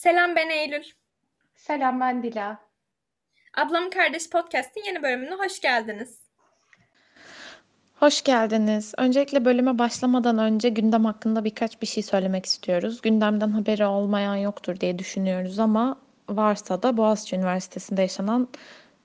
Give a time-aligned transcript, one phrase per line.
[0.00, 0.82] Selam ben Eylül.
[1.54, 2.58] Selam ben Dila.
[3.56, 6.18] Ablamın Kardeş Podcast'in yeni bölümüne hoş geldiniz.
[7.94, 8.94] Hoş geldiniz.
[8.98, 13.00] Öncelikle bölüme başlamadan önce gündem hakkında birkaç bir şey söylemek istiyoruz.
[13.00, 18.48] Gündemden haberi olmayan yoktur diye düşünüyoruz ama varsa da Boğaziçi Üniversitesi'nde yaşanan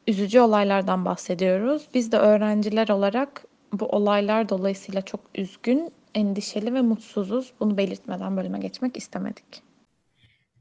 [0.07, 1.87] üzücü olaylardan bahsediyoruz.
[1.93, 7.53] Biz de öğrenciler olarak bu olaylar dolayısıyla çok üzgün, endişeli ve mutsuzuz.
[7.59, 9.64] Bunu belirtmeden bölüme geçmek istemedik.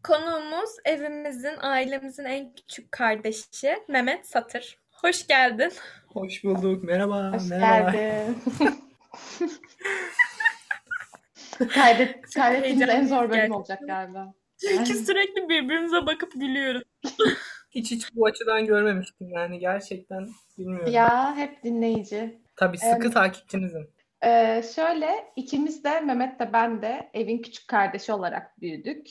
[0.05, 4.79] Konuğumuz evimizin, ailemizin en küçük kardeşi Mehmet Satır.
[4.93, 5.73] Hoş geldin.
[6.07, 6.85] Hoş bulduk.
[6.85, 7.33] Merhaba.
[7.33, 7.91] Hoş merhaba.
[7.91, 8.39] geldin.
[11.75, 13.51] Kaydet, kaydettiğimiz en zor bölüm Gerçekten.
[13.51, 14.35] olacak galiba.
[14.61, 16.83] Çünkü sürekli birbirimize bakıp gülüyoruz.
[17.71, 20.29] Hiç hiç bu açıdan görmemiştim yani gerçekten
[20.59, 20.93] bilmiyorum.
[20.93, 22.41] Ya hep dinleyici.
[22.57, 23.91] Tabii sıkı Em, takipçinizim.
[24.25, 29.07] Ee, şöyle ikimiz de Mehmet de ben de evin küçük kardeşi olarak büyüdük.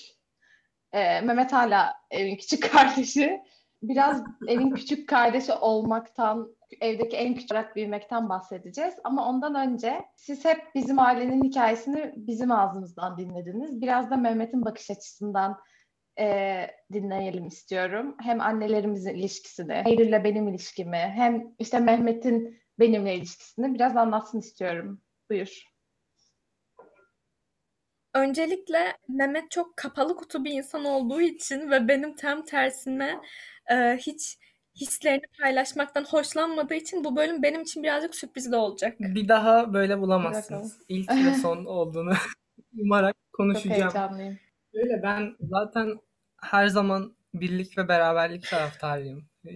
[0.94, 3.42] Ee, Mehmet hala evin küçük kardeşi.
[3.84, 8.94] Biraz evin küçük kardeşi olmaktan, evdeki en küçük olarak büyümekten bahsedeceğiz.
[9.04, 13.82] Ama ondan önce siz hep bizim ailenin hikayesini bizim ağzımızdan dinlediniz.
[13.82, 15.60] Biraz da Mehmet'in bakış açısından
[16.20, 18.16] e, dinleyelim istiyorum.
[18.22, 25.02] Hem annelerimizin ilişkisini, Eylül'le benim ilişkimi, hem işte Mehmet'in benimle ilişkisini biraz anlatsın istiyorum.
[25.30, 25.73] Buyur.
[28.24, 33.20] Öncelikle Mehmet çok kapalı kutu bir insan olduğu için ve benim tam tersine
[33.72, 34.38] e, hiç
[34.76, 38.96] hislerini paylaşmaktan hoşlanmadığı için bu bölüm benim için birazcık sürprizli olacak.
[39.00, 40.78] Bir daha böyle bulamazsınız.
[40.90, 42.14] İlk ve son olduğunu
[42.78, 43.82] umarak Çok konuşacağım.
[43.82, 44.40] heyecanlıyım.
[44.74, 46.00] Böyle ben zaten
[46.42, 49.26] her zaman birlik ve beraberlik taraftarıyım.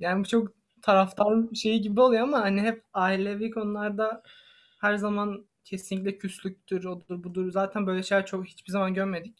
[0.00, 0.48] Yani bu çok
[0.82, 4.22] taraftar şeyi gibi oluyor ama hani hep ailevi konularda
[4.80, 7.50] her zaman kesinlikle küslüktür, odur budur.
[7.50, 9.38] Zaten böyle şeyler çok hiçbir zaman görmedik.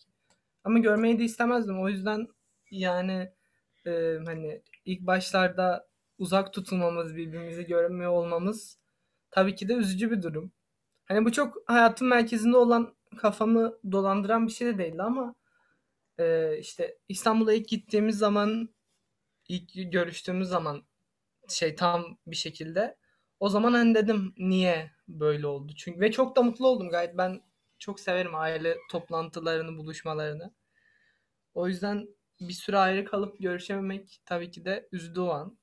[0.65, 1.81] Ama görmeyi de istemezdim.
[1.81, 2.29] O yüzden
[2.71, 3.33] yani
[3.87, 8.79] e, hani ilk başlarda uzak tutulmamız, birbirimizi görmüyor olmamız
[9.31, 10.53] tabii ki de üzücü bir durum.
[11.05, 15.35] Hani bu çok hayatın merkezinde olan kafamı dolandıran bir şey de değildi ama
[16.19, 18.69] e, işte İstanbul'a ilk gittiğimiz zaman
[19.49, 20.83] ilk görüştüğümüz zaman
[21.49, 22.97] şey tam bir şekilde
[23.43, 25.73] o zaman hani dedim niye böyle oldu?
[25.77, 27.19] Çünkü ve çok da mutlu oldum gayet.
[27.19, 27.43] Ben
[27.79, 30.55] çok severim aile toplantılarını, buluşmalarını.
[31.55, 32.09] O yüzden
[32.41, 35.59] bir süre ayrı kalıp görüşememek tabii ki de üzdü o an.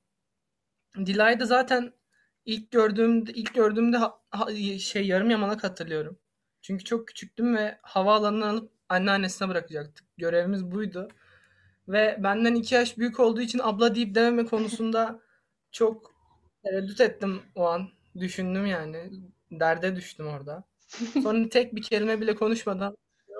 [1.06, 1.92] Dilay'da zaten
[2.44, 6.18] ilk gördüğümde ilk gördüğümde ha- ha- şey yarım yamalak hatırlıyorum.
[6.62, 10.06] Çünkü çok küçüktüm ve havaalanına alıp anneannesine bırakacaktık.
[10.18, 11.08] Görevimiz buydu.
[11.88, 15.20] Ve benden iki yaş büyük olduğu için abla deyip dememe konusunda
[15.72, 16.19] çok
[16.64, 17.88] tereddüt ettim o an.
[18.18, 19.10] Düşündüm yani.
[19.50, 20.64] Derde düştüm orada.
[21.22, 22.96] Sonra tek bir kelime bile konuşmadan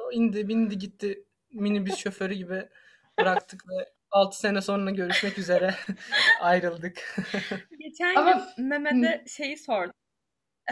[0.06, 2.68] o indi bindi gitti minibüs şoförü gibi
[3.20, 5.74] bıraktık ve 6 sene sonra görüşmek üzere
[6.40, 7.16] ayrıldık.
[7.78, 9.92] Geçen Ama- gün Mehmet'e şeyi sordum.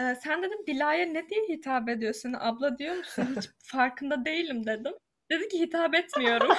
[0.01, 2.35] Ee, sen dedim Dila'ya ne diye hitap ediyorsun?
[2.39, 3.35] Abla diyor musun?
[3.37, 4.93] Hiç farkında değilim dedim.
[5.31, 6.57] Dedi ki hitap etmiyorum.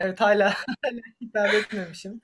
[0.00, 2.20] Evet hala, hala hitap etmemişim.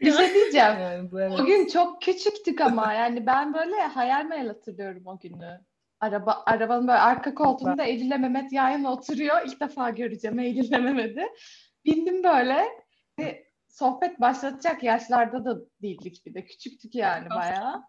[0.00, 0.78] Bir şey diyeceğim.
[0.80, 1.40] Yani bu evet.
[1.40, 5.60] O gün çok küçüktük ama yani ben böyle hayal meyal hatırlıyorum o günü.
[6.00, 9.36] Araba, arabanın böyle arka koltuğunda Eylül'le Mehmet yan yana oturuyor.
[9.46, 11.28] İlk defa göreceğim Eylül'le Mehmet'i.
[11.84, 12.64] Bindim böyle.
[13.18, 16.44] Ve sohbet başlatacak yaşlarda da değildik bir de.
[16.44, 17.82] Küçüktük yani bayağı.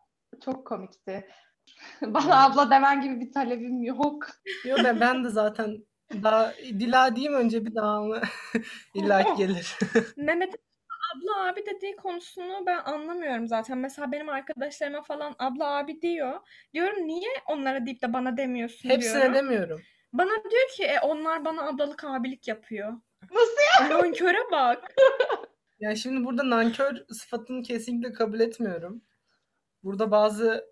[0.46, 1.28] Çok komikti.
[2.02, 4.28] Bana abla demen gibi bir talebim yok.
[4.66, 5.78] Yo ben, ben de zaten
[6.24, 8.22] daha Dila diyeyim önce bir daha mı
[8.96, 9.78] illa gelir.
[10.18, 10.69] Mehmet'in
[11.16, 13.78] abla abi dediği konusunu ben anlamıyorum zaten.
[13.78, 16.40] Mesela benim arkadaşlarıma falan abla abi diyor.
[16.74, 19.34] Diyorum niye onlara deyip de bana demiyorsun Hepsine diyorum.
[19.34, 19.82] demiyorum.
[20.14, 22.94] Bana diyor ki e, onlar bana ablalık abilik yapıyor.
[23.32, 23.90] Nasıl ya?
[23.90, 24.96] Nanköre bak.
[25.80, 29.02] Yani şimdi burada nankör sıfatını kesinlikle kabul etmiyorum.
[29.84, 30.66] Burada bazı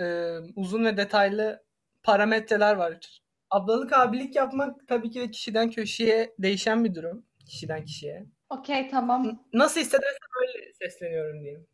[0.00, 1.64] e, uzun ve detaylı
[2.02, 3.22] parametreler var.
[3.50, 7.26] Ablalık abilik yapmak tabii ki de kişiden kişiye değişen bir durum.
[7.46, 8.26] Kişiden kişiye.
[8.52, 9.44] Okey tamam.
[9.52, 11.66] Nasıl hissedersem öyle sesleniyorum diyeyim.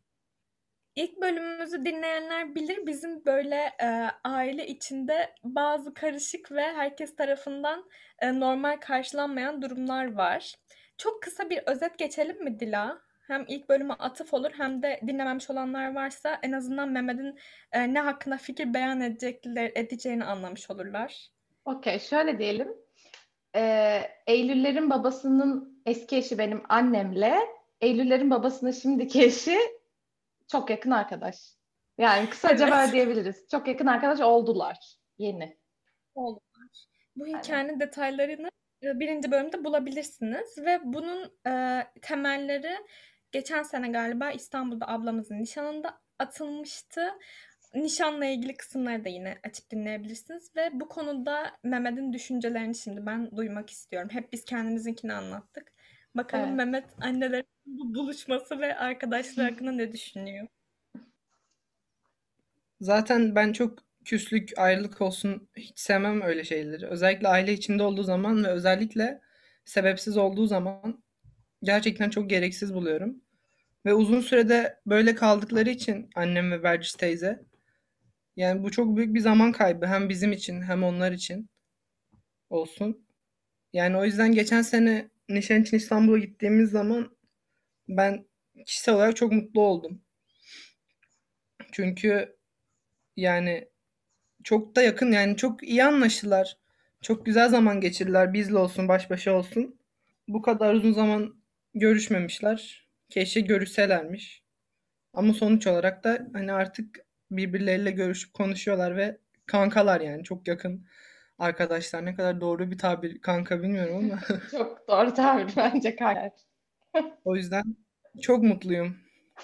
[0.95, 3.87] İlk bölümümüzü dinleyenler bilir bizim böyle e,
[4.23, 7.89] aile içinde bazı karışık ve herkes tarafından
[8.19, 10.55] e, normal karşılanmayan durumlar var.
[10.97, 13.01] Çok kısa bir özet geçelim mi Dila?
[13.27, 17.39] Hem ilk bölüme atıf olur hem de dinlememiş olanlar varsa en azından Mehmet'in
[17.71, 21.27] e, ne hakkında fikir beyan edecekler, edeceğini anlamış olurlar.
[21.65, 22.73] Okey şöyle diyelim.
[23.55, 27.39] Ee, Eylüllerin babasının eski eşi benim annemle
[27.81, 29.57] Eylüllerin babasının şimdiki eşi
[30.47, 31.53] çok yakın arkadaş.
[31.97, 32.77] Yani kısaca Evet.
[32.77, 33.47] böyle diyebiliriz.
[33.51, 34.77] Çok yakın arkadaş oldular.
[35.17, 35.57] Yeni.
[36.15, 36.85] Oldular.
[37.15, 38.49] Bu hikayenin detaylarını
[38.81, 39.31] Eee, 1.
[39.31, 42.75] bölümde bulabilirsiniz ve bunun, eee, temelleri
[43.31, 47.09] geçen sene galiba İstanbul'da ablamızın nişanında atılmıştı.
[47.73, 53.69] Nişanla ilgili kısımları da yine açıp dinleyebilirsiniz ve bu konuda Mehmet'in düşüncelerini şimdi ben duymak
[53.69, 54.09] istiyorum.
[54.11, 55.73] Hep biz kendimizinkini anlattık.
[56.15, 56.57] Bakalım Evet.
[56.57, 60.47] Mehmet annelerin bu buluşması ve arkadaşlığı hakkında ne düşünüyor?
[62.81, 66.87] Zaten ben çok küslük, ayrılık olsun hiç sevmem öyle şeyleri.
[66.87, 69.21] Özellikle aile içinde olduğu zaman ve özellikle
[69.65, 71.03] sebepsiz olduğu zaman
[71.63, 73.21] gerçekten çok gereksiz buluyorum.
[73.85, 77.39] Ve uzun sürede böyle kaldıkları için annem ve Bercis teyze
[78.39, 81.49] yani bu çok büyük bir zaman kaybı hem bizim için hem onlar için
[82.49, 83.05] olsun.
[83.73, 87.17] Yani o yüzden geçen sene nişan için İstanbul'a gittiğimiz zaman
[87.89, 88.25] ben
[88.65, 90.01] kişisel olarak çok mutlu oldum.
[91.71, 92.37] Çünkü
[93.17, 93.69] yani
[94.43, 96.57] çok da yakın yani çok iyi anlaştılar.
[97.01, 98.33] Çok güzel zaman geçirdiler.
[98.33, 99.79] Bizle olsun, baş başa olsun.
[100.27, 101.35] Bu kadar uzun zaman
[101.75, 102.87] görüşmemişler.
[103.09, 104.43] Keşke görüşselermiş.
[105.13, 110.85] Ama sonuç olarak da hani artık birbirleriyle görüşüp konuşuyorlar ve kankalar yani çok yakın
[111.39, 112.05] arkadaşlar.
[112.05, 114.19] Ne kadar doğru bir tabir kanka bilmiyorum ama
[114.51, 116.31] Çok doğru tabir bence Kayar.
[117.25, 117.63] o yüzden
[118.21, 118.97] çok mutluyum.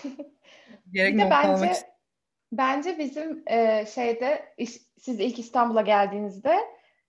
[0.92, 1.74] Gerek Bir de bence
[2.52, 6.58] bence bizim e, şeyde iş- siz ilk İstanbul'a geldiğinizde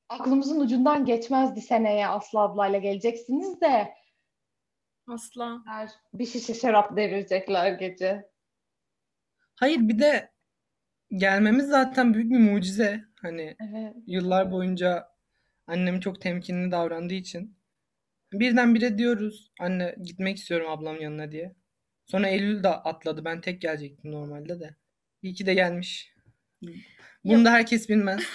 [0.09, 3.95] aklımızın ucundan geçmezdi seneye Aslı ablayla geleceksiniz de
[5.09, 5.63] Asla.
[6.15, 8.31] bir şişe şarap devirecekler gece.
[9.55, 10.36] Hayır bir de
[11.11, 13.05] gelmemiz zaten büyük bir mucize.
[13.23, 13.95] Hani Evet.
[14.07, 15.09] yıllar boyunca
[15.67, 17.57] annem çok temkinli davrandığı için.
[18.33, 21.55] Birdenbire diyoruz anne gitmek istiyorum ablamın yanına diye.
[22.07, 23.25] Sonra Eylül de atladı.
[23.25, 24.77] Ben tek gelecektim normalde de.
[25.23, 26.15] İyi ki de gelmiş.
[27.25, 28.23] Bunu da herkes bilmez.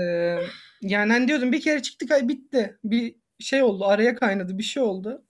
[0.00, 0.38] Ee,
[0.82, 2.78] yani hani diyordum bir kere çıktık ay bitti.
[2.84, 5.25] Bir şey oldu araya kaynadı bir şey oldu.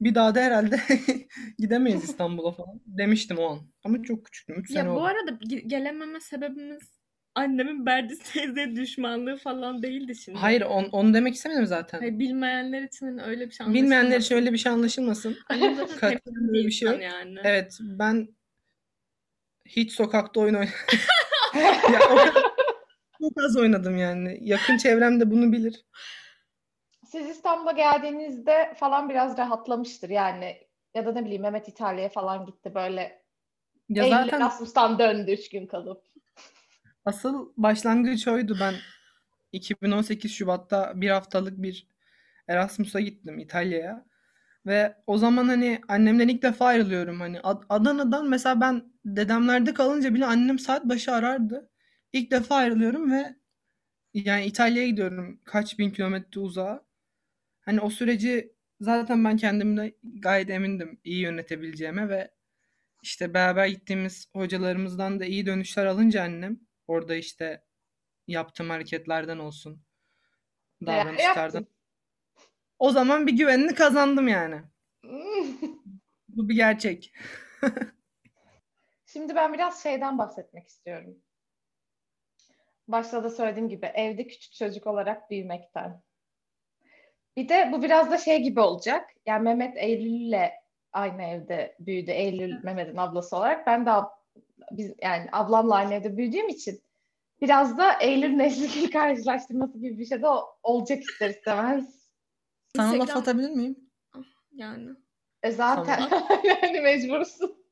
[0.00, 0.80] Bir daha da herhalde
[1.58, 3.58] gidemeyiz İstanbul'a falan demiştim o an.
[3.84, 4.60] Ama çok küçüktüm.
[4.60, 5.04] 3 sene Ya bu oldu.
[5.04, 6.82] arada ge- gelememe sebebimiz
[7.34, 10.38] annemin Berdiz teyze düşmanlığı falan değildi şimdi.
[10.38, 11.98] Hayır on, onu demek istemedim zaten.
[11.98, 14.34] Hayır, bilmeyenler için hani öyle bir şey Bilmeyenler için anlaşılmasın.
[14.36, 15.36] öyle bir şey anlaşılmasın.
[15.48, 17.12] Annem zaten böyle bir bir şey insan yok.
[17.12, 17.38] yani.
[17.44, 18.28] Evet ben
[19.66, 20.68] hiç sokakta oyun oyn
[21.92, 22.42] ya, o kadar
[23.22, 24.38] çok az oynadım yani.
[24.40, 25.84] Yakın çevremde bunu bilir.
[27.08, 30.56] Siz İstanbul'a geldiğinizde falan biraz rahatlamıştır yani.
[30.94, 33.22] Ya da ne bileyim Mehmet İtalya'ya falan gitti böyle.
[33.88, 36.04] Ya Eylül zaten Erasmus'tan döndü üç gün kalıp.
[37.04, 38.56] asıl başlangıç oydu.
[38.60, 38.74] Ben
[39.52, 41.88] 2018 Şubat'ta bir haftalık bir
[42.48, 44.04] Erasmus'a gittim İtalya'ya.
[44.66, 47.20] Ve o zaman hani annemden ilk defa ayrılıyorum.
[47.20, 51.70] Hani Ad- Adana'dan mesela ben dedemlerde kalınca bile annem saat başı arardı.
[52.12, 53.34] İlk defa ayrılıyorum ve
[54.14, 56.87] yani İtalya'ya gidiyorum kaç bin kilometre uzağa.
[57.68, 62.30] Hani o süreci zaten ben kendimde gayet emindim iyi yönetebileceğime ve
[63.02, 67.64] işte beraber gittiğimiz hocalarımızdan da iyi dönüşler alınca annem orada işte
[68.26, 69.82] yaptığım hareketlerden olsun,
[70.86, 71.66] davranışlardan.
[72.78, 74.62] O zaman bir güvenini kazandım yani.
[76.28, 77.12] Bu bir gerçek.
[79.06, 81.22] Şimdi ben biraz şeyden bahsetmek istiyorum.
[82.88, 86.07] Başta da söylediğim gibi evde küçük çocuk olarak büyümekten.
[87.38, 89.10] Bir de bu biraz da şey gibi olacak.
[89.26, 90.50] Yani Mehmet Eylül'le
[90.92, 92.10] aynı evde büyüdü.
[92.10, 93.66] Eylül Mehmet'in ablası olarak.
[93.66, 94.10] Ben de ab-
[94.70, 96.82] biz yani ablamla aynı evde büyüdüğüm için
[97.40, 100.26] biraz da Eylül Nezlik'in karşılaştırması gibi bir şey de
[100.62, 102.08] olacak ister istemez.
[102.76, 103.90] Sana laf Instagram- atabilir miyim?
[104.52, 104.88] Yani.
[105.42, 106.00] E zaten
[106.44, 107.64] yani mecbursun.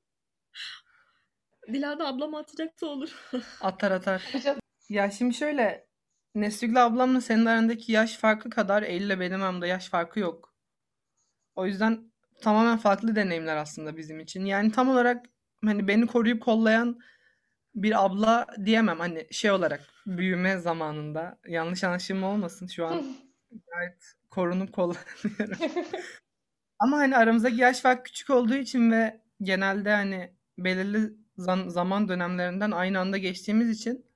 [1.73, 3.31] Dilara ablama atacaksa olur.
[3.61, 4.33] Atar atar.
[4.88, 5.86] Ya şimdi şöyle
[6.37, 10.55] Nesligül ablamla senin arandaki yaş farkı kadar Eylül'le benim aramda yaş farkı yok.
[11.55, 12.12] O yüzden
[12.43, 14.45] tamamen farklı deneyimler aslında bizim için.
[14.45, 15.26] Yani tam olarak
[15.64, 16.99] hani beni koruyup kollayan
[17.75, 18.99] bir abla diyemem.
[18.99, 23.16] Hani şey olarak büyüme zamanında yanlış anlaşılma olmasın şu an
[23.73, 25.59] gayet korunup kollanıyorum.
[26.78, 32.71] Ama hani aramızdaki yaş farkı küçük olduğu için ve genelde hani belirli zam- zaman dönemlerinden
[32.71, 34.07] aynı anda geçtiğimiz için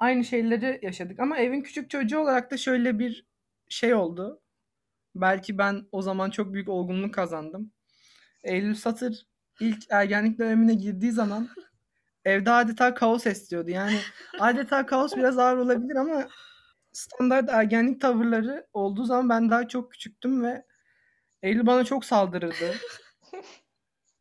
[0.00, 1.20] aynı şeyleri yaşadık.
[1.20, 3.26] Ama evin küçük çocuğu olarak da şöyle bir
[3.68, 4.42] şey oldu.
[5.14, 7.72] Belki ben o zaman çok büyük olgunluk kazandım.
[8.44, 9.26] Eylül Satır
[9.60, 11.48] ilk ergenlik dönemine girdiği zaman
[12.24, 13.70] evde adeta kaos istiyordu.
[13.70, 13.98] Yani
[14.40, 16.28] adeta kaos biraz ağır olabilir ama
[16.92, 20.64] standart ergenlik tavırları olduğu zaman ben daha çok küçüktüm ve
[21.42, 22.74] Eylül bana çok saldırırdı.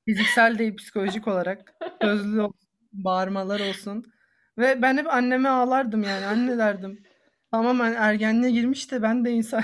[0.05, 1.73] Fiziksel değil psikolojik olarak.
[2.01, 4.13] Sözlü olsun, bağırmalar olsun.
[4.59, 6.25] Ve ben hep anneme ağlardım yani.
[6.25, 7.03] Anne derdim.
[7.51, 9.63] tamamen ergenliğe girmiş de ben de insan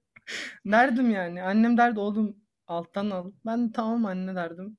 [0.66, 1.42] derdim yani.
[1.42, 3.32] Annem derdi oğlum alttan al.
[3.46, 4.78] Ben de tamam anne derdim.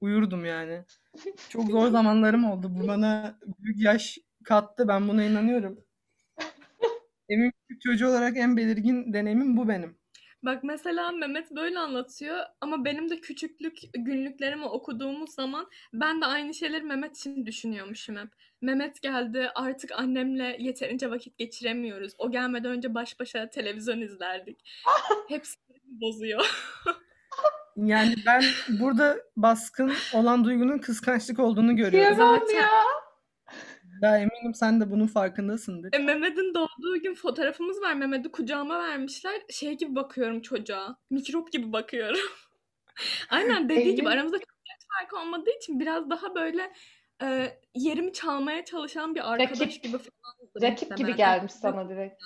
[0.00, 0.84] Uyurdum yani.
[1.48, 2.68] Çok zor zamanlarım oldu.
[2.70, 4.88] Bu bana büyük yaş kattı.
[4.88, 5.80] Ben buna inanıyorum.
[7.28, 9.97] Küçük çocuğu olarak en belirgin deneyimim bu benim.
[10.42, 16.54] Bak mesela Mehmet böyle anlatıyor ama benim de küçüklük günlüklerimi okuduğumuz zaman ben de aynı
[16.54, 18.28] şeyleri Mehmet için düşünüyormuşum hep.
[18.62, 22.12] Mehmet geldi artık annemle yeterince vakit geçiremiyoruz.
[22.18, 24.58] O gelmeden önce baş başa televizyon izlerdik.
[25.28, 26.50] Hepsi bozuyor.
[27.76, 32.14] Yani ben burada baskın olan duygunun kıskançlık olduğunu görüyorum.
[32.16, 32.70] Kıyamam Zaten- ya.
[34.02, 35.90] Ya eminim sen de bunun farkındasındır.
[35.92, 37.94] E, Mehmet'in doğduğu gün fotoğrafımız var.
[37.94, 39.42] Mehmet'i kucağıma vermişler.
[39.50, 40.96] Şey gibi bakıyorum çocuğa.
[41.10, 42.20] Mikrop gibi bakıyorum.
[43.30, 46.72] Aynen dediği gibi aramızda çok yaş farkı olmadığı için biraz daha böyle
[47.22, 50.68] e, yerimi çalmaya çalışan bir arkadaş Rakip- gibi falan.
[50.70, 52.22] Rakip gibi gelmiş sana direkt.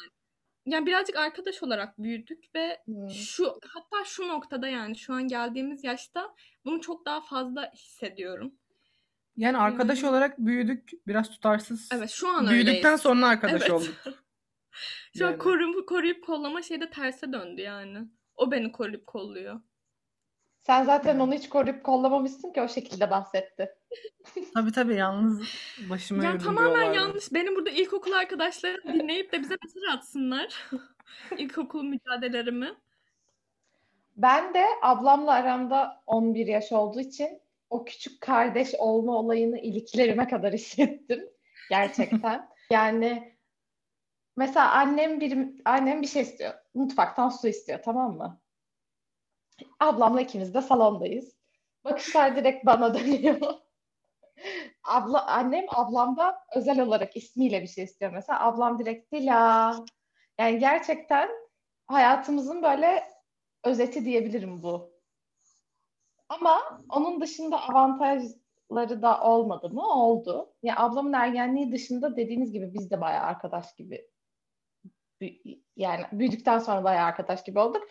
[0.66, 3.10] Yani birazcık arkadaş olarak büyüdük ve Hmm.
[3.10, 8.52] şu hatta şu noktada yani şu an geldiğimiz yaşta bunu çok daha fazla hissediyorum.
[9.36, 10.90] Yani arkadaş olarak büyüdük.
[11.06, 11.88] Biraz tutarsız.
[11.94, 13.00] Evet şu an Büyüdükten öyleyiz.
[13.00, 13.70] sonra arkadaş Evet.
[13.70, 13.94] olduk.
[15.18, 15.38] Şu an Yani.
[15.38, 17.98] koruyup, koruyup kollama şey de terse döndü yani.
[18.36, 19.60] O beni koruyup kolluyor.
[20.62, 23.68] Sen zaten onu hiç koruyup kollamamışsın ki o şekilde bahsetti.
[24.54, 25.42] Tabii tabii yalnız
[25.90, 26.96] başıma Yani yürüdüm tamamen diyorlardı.
[26.96, 27.32] yanlış.
[27.32, 30.68] Benim burada ilkokul arkadaşlarım dinleyip de bize mesaj atsınlar.
[31.38, 32.74] İlkokul mücadelelerimi.
[34.16, 37.40] Ben de ablamla aramda 11 yaş olduğu için
[37.72, 41.28] o küçük kardeş olma olayını iliklerime kadar hissettim.
[41.70, 42.48] Gerçekten.
[42.70, 43.36] yani
[44.36, 46.54] mesela annem bir annem bir şey istiyor.
[46.74, 48.40] Mutfaktan su istiyor tamam mı?
[49.80, 51.36] Ablamla ikimiz de salondayız.
[51.84, 53.40] Bakışlar direkt bana dönüyor.
[54.84, 58.40] Abla, annem ablamdan özel olarak ismiyle bir şey istiyor mesela.
[58.40, 59.76] Ablam direkt Dila.
[60.38, 61.30] Yani gerçekten
[61.86, 63.04] hayatımızın böyle
[63.64, 64.91] özeti diyebilirim bu.
[66.32, 69.86] Ama onun dışında avantajları da olmadı mı?
[69.86, 70.54] Oldu.
[70.62, 74.08] Ya ablamın ergenliği dışında dediğiniz gibi biz de bayağı arkadaş gibi
[75.76, 77.88] yani büyüdükten sonra bayağı arkadaş gibi olduk.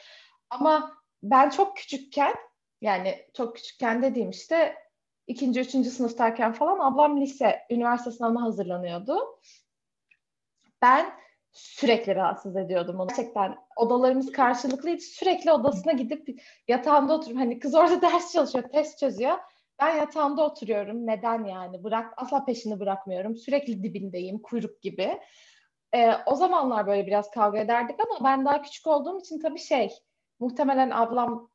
[0.50, 2.36] Ama ben çok küçükken
[2.82, 4.76] yani çok küçükken dediğim işte
[5.28, 9.40] ikinci, üçüncü sınıftayken falan ablam lise, üniversite sınavına hazırlanıyordu.
[10.82, 11.14] Ben
[11.52, 13.08] sürekli rahatsız ediyordum onu.
[13.08, 15.02] Gerçekten odalarımız karşılıklıydı.
[15.02, 19.38] Sürekli odasına gidip yatağında oturup hani kız orada ders çalışıyor, test çözüyor.
[19.80, 21.08] Ben yatağımda oturuyorum.
[21.08, 21.84] Neden yani?
[21.84, 23.36] Bırak asla peşini bırakmıyorum.
[23.36, 25.20] Sürekli dibindeyim, kuyruk gibi.
[25.94, 29.90] Ee, o zamanlar böyle biraz kavga ederdik ama ben daha küçük olduğum için tabii şey,
[30.40, 31.50] muhtemelen ablam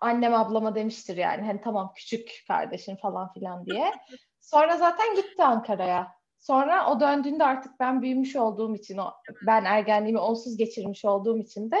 [0.00, 1.46] annem ablama demiştir yani.
[1.46, 3.92] Hani tamam küçük kardeşin falan filan diye.
[4.40, 6.14] Sonra zaten gitti Ankara'ya.
[6.46, 9.12] Sonra o döndüğünde artık ben büyümüş olduğum için, o,
[9.46, 11.76] ben ergenliğimi onsuz geçirmiş olduğum için de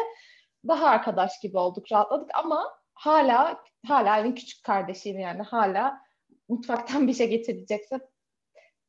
[0.68, 6.00] daha arkadaş gibi olduk, rahatladık ama hala hala evin küçük kardeşiyim yani hala
[6.48, 8.00] mutfaktan bir şey getirecekse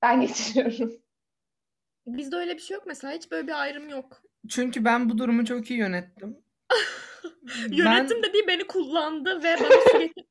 [0.02, 0.94] ben getiriyorum.
[2.08, 3.14] Bizde öyle bir şey yok mesela.
[3.14, 4.22] Hiç böyle bir ayrım yok.
[4.50, 6.38] Çünkü ben bu durumu çok iyi yönettim.
[7.70, 10.28] Yönetim dediği beni kullandı ve bana su getirip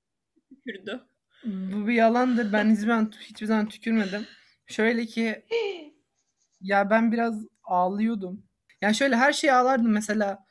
[0.49, 1.05] tükürdü.
[1.45, 2.53] Bu bir yalandır.
[2.53, 4.27] Ben hiçbir zaman, hiçbir zaman tükürmedim.
[4.67, 5.47] Şöyle ki
[6.61, 8.47] ya ben biraz ağlıyordum.
[8.83, 10.47] Yani şöyle her şeyi ağlardım mesela.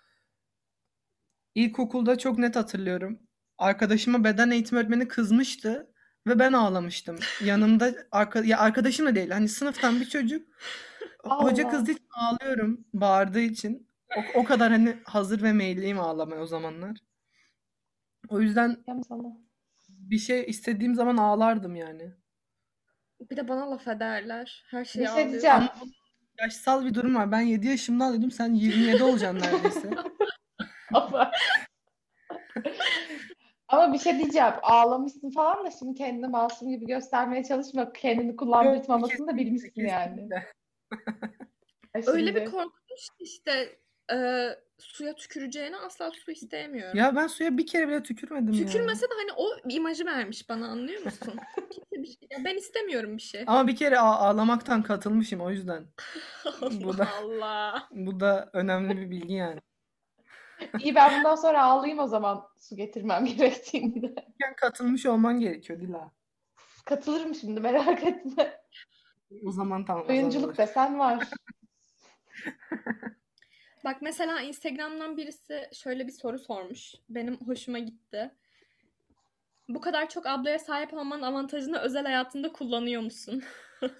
[1.55, 3.19] İlkokulda çok net hatırlıyorum.
[3.57, 5.93] Arkadaşıma beden eğitimi öğretmeni kızmıştı
[6.27, 7.15] ve ben ağlamıştım.
[7.43, 9.29] Yanımda arka, ya arkadaşım da değil.
[9.29, 10.47] Hani sınıftan bir çocuk
[11.23, 11.71] hoca Allah.
[11.71, 12.85] kızdığı için ağlıyorum.
[12.93, 13.87] Bağırdığı için.
[14.17, 16.97] O, o kadar hani hazır ve meyilliyim ağlamaya o zamanlar.
[18.29, 18.83] O yüzden
[19.89, 22.13] bir şey istediğim zaman ağlardım yani.
[23.31, 24.63] Bir de bana laf ederler.
[24.67, 25.29] Her Bir şeyi şey ağlıyor.
[25.29, 25.55] diyeceğim.
[25.55, 25.93] Ama bunun
[26.39, 27.31] yaşsal bir durum var.
[27.31, 28.31] Ben 7 yaşımda alıyordum.
[28.31, 29.89] Sen 27 olacaksın neredeyse.
[30.93, 31.31] Ama...
[33.67, 34.53] Ama bir şey diyeceğim.
[34.61, 37.93] Ağlamışsın falan da şimdi kendini masum gibi göstermeye çalışma.
[37.93, 40.29] Kendini kullandırtmamasını da bilmişsin yani.
[42.05, 43.79] Öyle bir korkmuş ki işte
[44.11, 46.97] e, suya tüküreceğine asla su isteyemiyorum.
[46.97, 48.65] Ya ben suya bir kere bile tükürmedim ya.
[48.65, 51.33] Tükürmese de hani o imajı vermiş bana anlıyor musun?
[51.71, 53.43] Kimse bir şey, ya ben istemiyorum bir şey.
[53.47, 55.85] Ama bir kere ağ- ağlamaktan katılmışım o yüzden.
[56.61, 57.87] bu Allah da- Allah.
[57.91, 59.59] Bu da önemli bir bilgi yani.
[60.79, 64.15] İyi ben bundan sonra ağlayayım o zaman su getirmem gerektiğinde.
[64.41, 66.11] Yani katılmış olman gerekiyor Dila.
[66.85, 68.61] Katılırım şimdi merak etme.
[69.45, 70.03] O zaman tamam.
[70.03, 71.29] o zaman Oyunculuk desen var.
[73.83, 76.93] Bak mesela Instagram'dan birisi şöyle bir soru sormuş.
[77.09, 78.31] Benim hoşuma gitti.
[79.69, 83.43] Bu kadar çok ablaya sahip olmanın avantajını özel hayatında kullanıyor musun?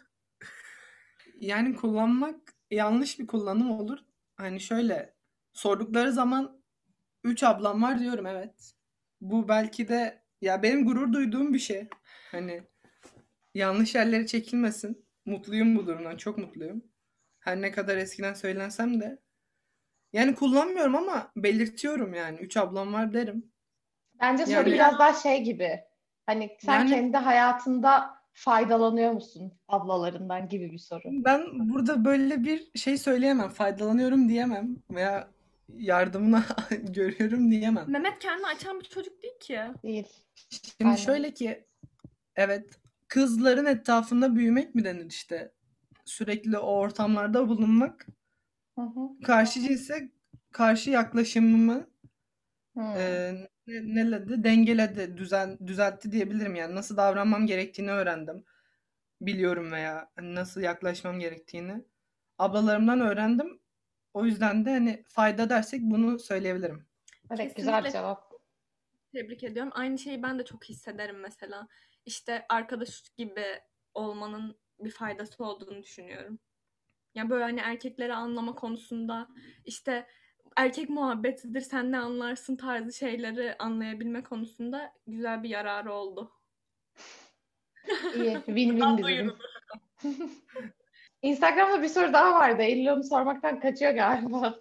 [1.40, 4.00] Yani kullanmak yanlış bir kullanım olur.
[4.36, 5.13] Hani şöyle
[5.54, 6.63] sordukları zaman
[7.24, 8.74] üç ablam var diyorum evet.
[9.22, 11.88] Bu belki de ya benim gurur duyduğum bir şey.
[12.32, 12.63] Hani
[13.54, 15.06] yanlış yerlere çekilmesin.
[15.25, 16.18] Mutluyum bu durumdan.
[16.18, 16.84] Çok mutluyum.
[17.40, 19.20] Her ne kadar eskiden söylensem de.
[20.13, 22.38] Yani kullanmıyorum ama belirtiyorum yani.
[22.39, 23.51] Üç ablam var derim.
[24.22, 25.79] Bence soru Yani- biraz daha şey gibi.
[26.25, 31.01] Hani sen Yani- kendi hayatında faydalanıyor musun ablalarından gibi bir soru.
[31.05, 33.50] Ben burada böyle bir şey söyleyemem.
[33.50, 34.75] Faydalanıyorum diyemem.
[34.91, 35.27] Veya
[35.77, 36.43] yardımına
[36.84, 37.86] görüyorum diyemem.
[37.91, 39.60] Mehmet kendini açan bir çocuk değil ki.
[39.84, 40.08] Değil.
[40.50, 40.96] Şimdi Aynen.
[40.96, 41.65] şöyle ki
[42.36, 42.70] evet
[43.08, 45.51] kızların etrafında büyümek mi denir işte
[46.05, 48.08] sürekli o ortamlarda bulunmak
[48.75, 49.24] Hı hı.
[49.24, 50.12] karşı cinse
[50.51, 51.88] karşı yaklaşımımı
[52.77, 53.34] e,
[53.68, 58.46] ne, neledi dengeledi düzen düzeltti diyebilirim yani nasıl davranmam gerektiğini öğrendim
[59.22, 61.86] biliyorum veya hani nasıl yaklaşmam gerektiğini
[62.38, 63.60] ablalarımdan öğrendim
[64.13, 66.86] o yüzden de hani fayda dersek bunu söyleyebilirim.
[67.32, 67.92] Evet güzel bir Kesinlikle.
[67.92, 68.34] cevap.
[69.13, 69.72] Tebrik ediyorum.
[69.75, 71.68] Aynı şeyi ben de çok hissederim mesela.
[72.06, 73.46] İşte arkadaş gibi
[73.94, 76.39] olmanın bir faydası olduğunu düşünüyorum.
[77.15, 79.27] Yani böyle hani erkekleri anlama konusunda
[79.65, 80.08] işte
[80.55, 86.32] erkek muhabbetidir sen ne anlarsın tarzı şeyleri anlayabilme konusunda güzel bir yararı oldu.
[88.15, 88.34] İyi.
[88.46, 89.39] Win-win duyurulur.
[91.22, 92.62] Instagram'da bir soru daha vardı.
[92.62, 94.60] Eylül onu sormaktan kaçıyor galiba.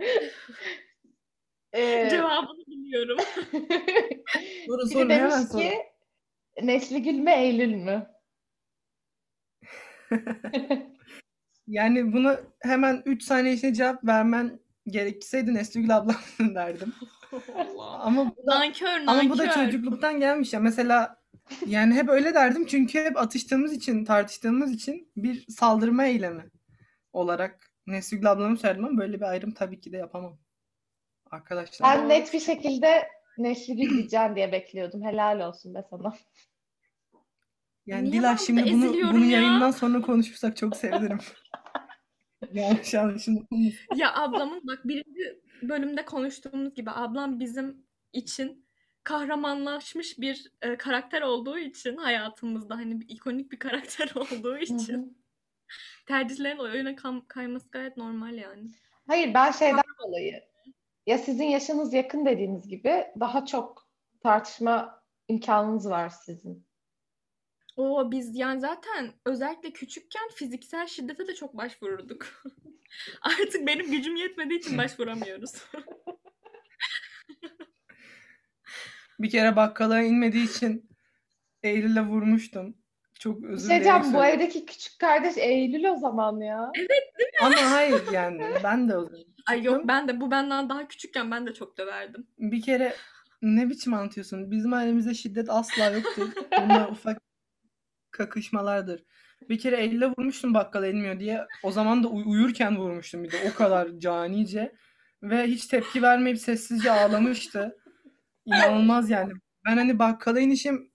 [1.72, 3.18] Ee, Cevabını biliyorum.
[4.66, 5.60] Soru biri sorma hemen demiş sor.
[5.60, 5.72] ki
[6.62, 8.06] Nesligül mü Eylül mü?
[11.68, 16.16] Yani bunu hemen 3 saniye içinde cevap vermen gerekseydi Nesligül ablam
[16.54, 16.94] derdim.
[17.54, 17.98] Allah.
[17.98, 19.64] Ama bu da Nankör ama bu da nankör.
[19.64, 20.60] çocukluktan gelmiş ya.
[20.60, 21.18] Mesela
[21.66, 26.44] yani hep öyle derdim çünkü hep atıştığımız için, tartıştığımız için bir saldırma eylemi
[27.12, 30.38] olarak Nesligül ablamı söyledim ama böyle bir ayrım tabii ki de yapamam.
[31.30, 31.98] Arkadaşlar.
[31.98, 33.08] Ben net bir şekilde
[33.38, 35.02] Nesligül diyeceksin diye bekliyordum.
[35.02, 36.14] Helal olsun be sana.
[37.88, 39.40] Yani Niye şimdi bunu bunu ya?
[39.40, 41.18] yayından sonra konuşursak çok sevinirim.
[42.52, 43.72] Yanlış anlaşılmasın.
[43.96, 48.66] Ya ablamın bak birinci bölümde konuştuğumuz gibi ablam bizim için
[49.04, 55.04] kahramanlaşmış bir e, karakter olduğu için hayatımızda hani bir ikonik bir karakter olduğu için hı.
[56.06, 58.70] tercihlerin o yöne kam- kayması gayet normal yani.
[59.06, 60.42] Hayır ben şeyden dolayı
[61.06, 63.88] ya sizin yaşınız yakın dediğiniz gibi daha çok
[64.22, 66.67] tartışma imkanınız var sizin.
[67.78, 72.26] O biz yani zaten özellikle küçükken fiziksel şiddete de çok başvururduk.
[73.22, 75.52] Artık benim gücüm yetmediği için başvuramıyoruz.
[79.20, 80.90] Bir kere bakkala inmediği için
[81.62, 82.76] Eylül'e vurmuştum.
[83.18, 86.72] Çok özür şey dileyerek diyeceğim bu evdeki küçük kardeş Eylül o zaman ya.
[87.40, 89.24] Ama hayır yani ben de o zaman.
[89.46, 92.26] Ay yok ben de bu benden daha küçükken ben de çok döverdim.
[92.38, 92.94] Bir kere
[93.42, 94.50] ne biçim anlatıyorsun?
[94.50, 96.32] Bizim ailemizde şiddet asla yoktur.
[96.52, 97.27] Bunlar ufak
[98.18, 99.04] kakışmalardır.
[99.48, 101.46] Bir kere elle vurmuştum bakkala inmiyor diye.
[101.62, 103.50] O zaman da uy- uyurken vurmuştum bir de.
[103.52, 104.72] O kadar canice.
[105.22, 107.78] Ve hiç tepki vermeyip sessizce ağlamıştı.
[108.46, 109.32] İnanılmaz yani.
[109.66, 110.90] Ben hani bakkala inişim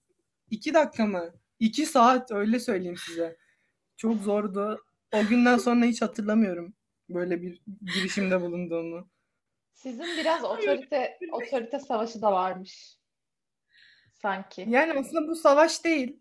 [0.50, 1.34] iki dakika mı?
[1.60, 3.38] İki saat öyle söyleyeyim size.
[3.98, 4.86] Çok zordu.
[5.12, 6.74] O günden sonra hiç hatırlamıyorum
[7.10, 7.62] böyle bir
[7.96, 9.10] girişimde bulunduğumu.
[9.74, 12.98] Sizin biraz otorite otorite savaşı da varmış.
[14.14, 14.66] Sanki.
[14.68, 16.20] Yani aslında bu savaş değil.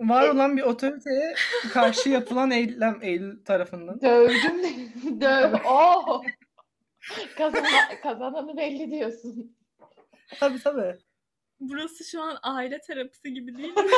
[0.00, 1.34] Var olan bir otoriteye
[1.72, 4.00] karşı yapılan eylem Eylül tarafından.
[4.00, 4.92] Dövdüm.
[5.20, 5.54] Döv.
[5.64, 6.22] Oo.
[7.36, 9.56] Kazana- kazananı belli diyorsun.
[10.40, 10.98] Tabii tabii.
[11.60, 13.84] Burası şu an aile terapisi gibi değil mi?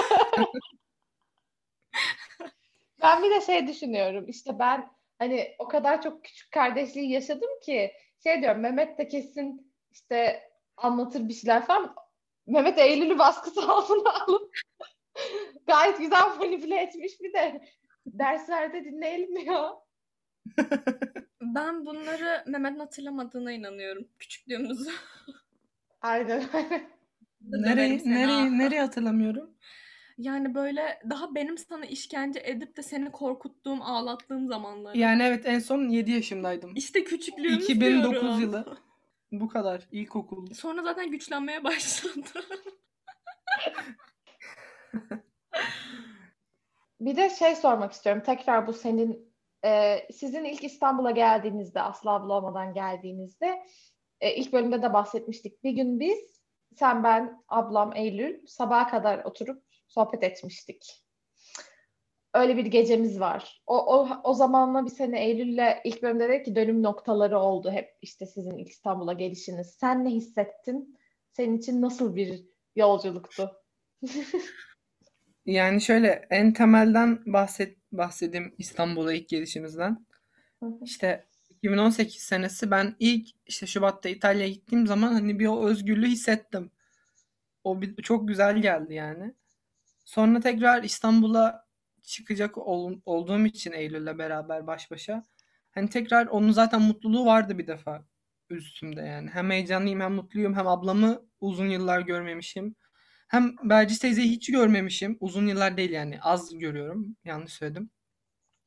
[3.02, 4.24] Ben bir de şey düşünüyorum.
[4.28, 9.72] İşte ben hani o kadar çok küçük kardeşliği yaşadım ki şey diyorum Mehmet de kesin
[9.92, 10.42] işte
[10.76, 11.94] anlatır bir şeyler falan.
[12.46, 14.54] Mehmet Eylül'ü baskısı altına alıp
[15.66, 17.64] gayet güzel manipüle etmiş bir de
[18.06, 19.72] derslerde dinleyelim ya.
[21.40, 24.08] Ben bunları Mehmet'in hatırlamadığına inanıyorum.
[24.18, 24.90] Küçüklüğümüzü.
[26.00, 26.44] Aynen.
[27.40, 29.50] Nereyi, nereyi, nereyi hatırlamıyorum?
[30.18, 34.94] Yani böyle daha benim sana işkence edip de seni korkuttuğum, ağlattığım zamanlar.
[34.94, 36.72] Yani evet en son 7 yaşımdaydım.
[36.76, 38.40] İşte küçüklüğümüz 2009 diyorum.
[38.40, 38.78] yılı.
[39.32, 39.88] Bu kadar.
[39.92, 40.54] İlkokul.
[40.54, 42.30] Sonra zaten güçlenmeye başladı.
[47.00, 48.22] Bir de şey sormak istiyorum.
[48.26, 53.62] Tekrar bu senin e, sizin ilk İstanbul'a geldiğinizde Aslı abla olmadan geldiğinizde
[54.20, 55.64] e, ilk bölümde de bahsetmiştik.
[55.64, 56.44] Bir gün biz
[56.76, 61.04] sen ben ablam Eylül sabaha kadar oturup sohbet etmiştik.
[62.34, 63.62] öyle bir gecemiz var.
[63.66, 67.98] O, o, o zamanla bir sene Eylül'le ilk bölümde dedik ki dönüm noktaları oldu hep
[68.02, 69.76] işte sizin ilk İstanbul'a gelişiniz.
[69.80, 70.98] Sen ne hissettin?
[71.32, 72.44] Senin için nasıl bir
[72.76, 73.50] yolculuktu?
[75.46, 80.06] Yani şöyle en temelden bahset bahsedeyim İstanbul'a ilk gelişimizden.
[80.60, 80.78] Hı hı.
[80.84, 86.70] İşte 2018 senesi ben ilk işte Şubat'ta İtalya'ya gittiğim zaman hani bir o özgürlüğü hissettim.
[87.64, 89.34] O bir, çok güzel geldi yani.
[90.04, 91.66] Sonra tekrar İstanbul'a
[92.02, 95.24] çıkacak ol- olduğum için Eylül'le beraber baş başa.
[95.72, 98.04] Hani tekrar onun zaten mutluluğu vardı bir defa
[98.50, 99.30] üstümde yani.
[99.30, 102.76] Hem heyecanlıyım hem mutluyum hem ablamı uzun yıllar görmemişim.
[103.34, 105.16] Hem Belcis teyzeyi hiç görmemişim.
[105.20, 107.16] Uzun yıllar değil yani az görüyorum.
[107.24, 107.90] Yanlış söyledim.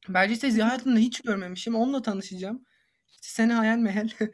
[0.09, 1.75] Belcis teyzeyi hayatımda hiç görmemişim.
[1.75, 2.65] Onunla tanışacağım.
[3.07, 4.09] İşte seni hayal meyal.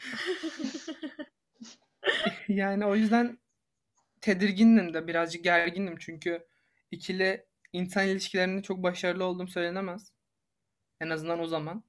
[2.47, 3.39] Yani o yüzden
[4.21, 6.47] tedirgindim de birazcık gergindim çünkü
[6.91, 10.11] ikili insan ilişkilerinde çok başarılı olduğum söylenemez.
[11.01, 11.83] En azından o zaman.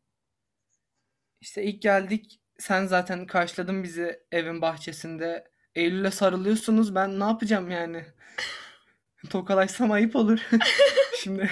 [1.40, 5.53] İşte ilk geldik sen zaten karşıladın bizi evin bahçesinde.
[5.74, 6.94] Eylül'e sarılıyorsunuz.
[6.94, 8.04] Ben ne yapacağım yani?
[9.30, 10.40] Tokalaşsam ayıp olur.
[11.22, 11.50] Şimdi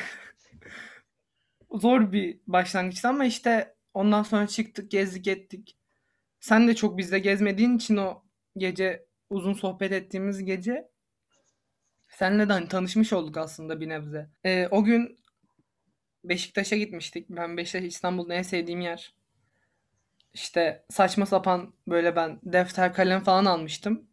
[1.75, 5.77] zor bir başlangıçtı ama işte ondan sonra çıktık, gezdik, ettik.
[6.41, 8.25] Sen de çok bizde gezmediğin için o
[8.57, 10.89] gece uzun sohbet ettiğimiz gece
[12.09, 14.31] senle de hani tanışmış olduk aslında bir nebze.
[14.45, 15.19] Ee, o gün
[16.25, 17.27] Beşiktaş'a gitmiştik.
[17.31, 19.15] Ben Beşiktaş İstanbul'un en sevdiğim yer.
[20.35, 24.09] İşte saçma sapan böyle ben defter kalem falan almıştım.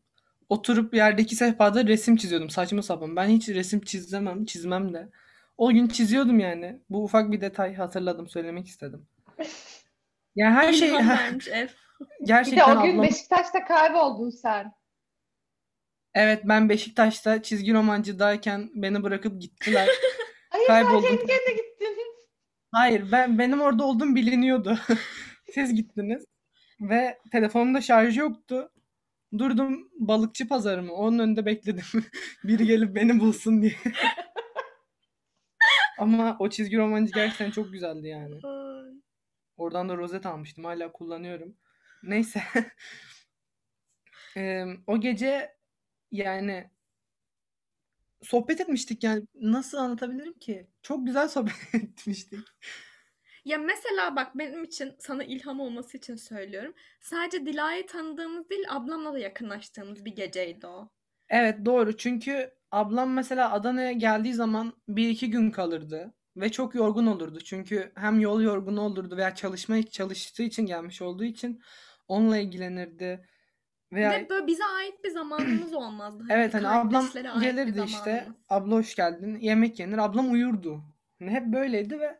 [0.49, 3.15] Oturup yerdeki sehpada resim çiziyordum saçma sapan.
[3.15, 5.09] Ben hiç resim çizemem, çizmem de.
[5.57, 6.81] O gün çiziyordum yani.
[6.89, 9.07] Bu ufak bir detay hatırladım, söylemek istedim.
[10.35, 11.67] Yani her şey vermiş ev.
[11.99, 13.03] Bir de gerçekten o gün ablam.
[13.03, 14.73] Beşiktaş'ta kayboldun sen.
[16.13, 19.87] Evet ben Beşiktaş'ta çizgi romancıdayken beni bırakıp gittiler.
[20.49, 21.01] Hayır sen Kayboldum.
[21.01, 21.97] kendi kendine gittin.
[22.71, 24.79] Hayır ben benim orada olduğum biliniyordu.
[25.53, 26.25] Siz gittiniz
[26.81, 28.71] ve telefonumda şarj yoktu.
[29.37, 30.93] Durdum balıkçı pazarı mı?
[30.93, 31.83] Onun önünde bekledim.
[32.43, 33.75] Biri gelip beni bulsun diye.
[35.99, 38.35] Ama o çizgi romancı gerçekten çok güzeldi yani.
[39.57, 40.65] Oradan da rozet almıştım.
[40.65, 41.55] Hala kullanıyorum.
[42.03, 42.43] Neyse.
[44.35, 45.55] Eee, o gece
[46.11, 46.69] yani
[48.21, 49.23] sohbet etmiştik yani.
[49.35, 50.67] Nasıl anlatabilirim ki?
[50.83, 52.39] Çok güzel sohbet etmiştik.
[53.45, 56.73] Ya mesela bak benim için sana ilham olması için söylüyorum.
[57.01, 60.89] Sadece Dila'yı tanıdığımız değil ablamla da yakınlaştığımız bir geceydi o.
[61.29, 61.97] Evet doğru.
[61.97, 66.13] Çünkü ablam mesela Adana'ya geldiği zaman bir iki gün kalırdı.
[66.37, 67.39] Ve çok yorgun olurdu.
[67.39, 71.61] Çünkü hem yol yorgunu olurdu veya çalışma çalıştığı için gelmiş olduğu için
[72.07, 73.25] onunla ilgilenirdi.
[73.91, 76.23] Bir Veya de böyle bize ait bir zamanımız olmazdı.
[76.29, 78.27] evet hani ablam bir gelirdi işte.
[78.49, 79.35] Abla hoş geldin.
[79.41, 79.97] Yemek yenir.
[79.97, 80.83] Ablam uyurdu.
[81.19, 82.19] Hani hep böyleydi ve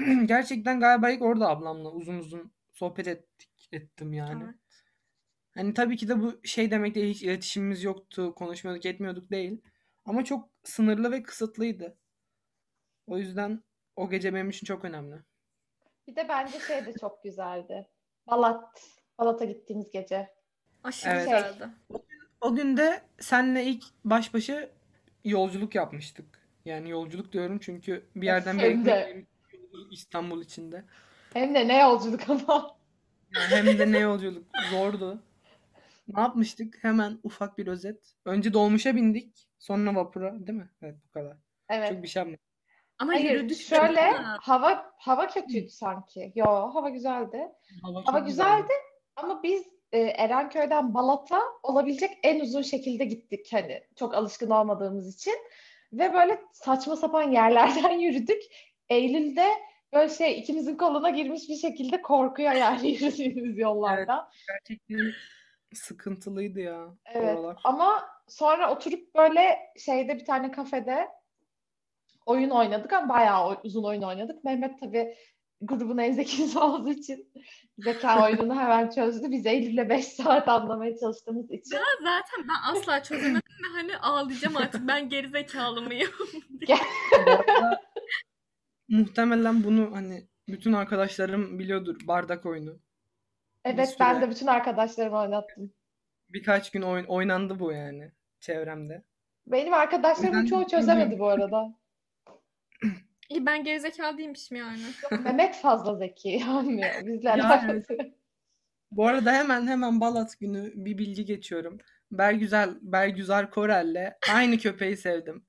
[0.26, 4.44] gerçekten galiba ilk orada ablamla uzun uzun sohbet ettik, ettim yani.
[4.44, 4.54] Evet.
[5.54, 9.60] Hani tabii ki de bu şey demek değil hiç iletişimimiz yoktu, konuşmuyorduk, etmiyorduk değil.
[10.04, 11.96] Ama çok sınırlı ve kısıtlıydı.
[13.06, 13.62] O yüzden
[13.96, 15.16] o gece benim için çok önemli.
[16.08, 17.88] Bir de bence şey de çok güzeldi.
[18.26, 18.82] Balat.
[19.18, 20.28] Balat'a gittiğimiz gece.
[20.84, 21.24] Aşırı Evet.
[21.24, 21.68] güzeldi.
[22.40, 24.68] O gün de senle ilk baş başa
[25.24, 26.40] yolculuk yapmıştık.
[26.64, 28.90] Yani yolculuk diyorum çünkü bir yerden bir de.
[28.90, 29.26] yere
[29.90, 30.84] İstanbul içinde.
[31.32, 32.76] Hem de ne yolculuk ama.
[33.30, 35.22] Hem de ne yolculuk zordu.
[36.08, 36.84] Ne yapmıştık?
[36.84, 38.14] Hemen ufak bir özet.
[38.24, 39.48] Önce dolmuşa bindik.
[39.58, 40.70] Sonra vapura, değil mi?
[40.82, 41.36] Evet bu kadar.
[41.68, 41.88] Evet.
[41.88, 42.40] Çok bir şey yapmadık.
[42.98, 44.18] Ama Hayır, yürüdük şöyle mi?
[44.40, 46.32] hava hava kötüydü sanki.
[46.34, 47.48] Yo, hava güzeldi.
[47.82, 48.72] Hava Hava çok güzeldi
[49.16, 55.34] ama biz e, Erenköy'den Balat'a olabilecek en uzun şekilde gittik hani çok alışkın olmadığımız için
[55.92, 58.42] ve böyle saçma sapan yerlerden yürüdük.
[58.90, 59.48] Eylül'de
[59.92, 64.30] böyle şey ikimizin koluna girmiş bir şekilde korkuyor yani yürüdüğümüz yollarda.
[64.48, 65.12] Gerçekten
[65.74, 67.56] sıkıntılıydı ya Evet oralar.
[67.64, 71.08] ama sonra oturup böyle şeyde bir tane kafede
[72.26, 74.44] oyun oynadık ama bayağı uzun oyun oynadık.
[74.44, 75.14] Mehmet tabii
[75.62, 77.32] grubun en zekisi olduğu için
[77.78, 79.30] zeka oyununu hemen çözdü.
[79.30, 81.76] Biz Eylül'le 5 saat anlamaya çalıştığımız için.
[81.76, 86.10] Ya zaten ben asla çözemedim ve hani ağlayacağım artık ben gerizekalı mıyım?
[88.90, 92.80] Muhtemelen bunu hani bütün arkadaşlarım biliyordur bardak oyunu.
[93.64, 95.72] Evet süre- ben de bütün arkadaşlarıma oynattım.
[96.28, 99.04] Birkaç gün oyn- oynandı bu yani çevremde.
[99.46, 101.74] Benim arkadaşlarımın Ben çoğu çözemedi bu arada.
[103.28, 104.82] İyi ben gerizekalı değilmişim yani.
[105.24, 107.96] Mehmet fazla zeki yani bizle Yani- alakası.
[108.90, 111.78] Bu arada hemen hemen Balat günü bir bilgi geçiyorum.
[112.12, 115.46] Bergüzel, Bergüzar Korel'le aynı köpeği sevdim.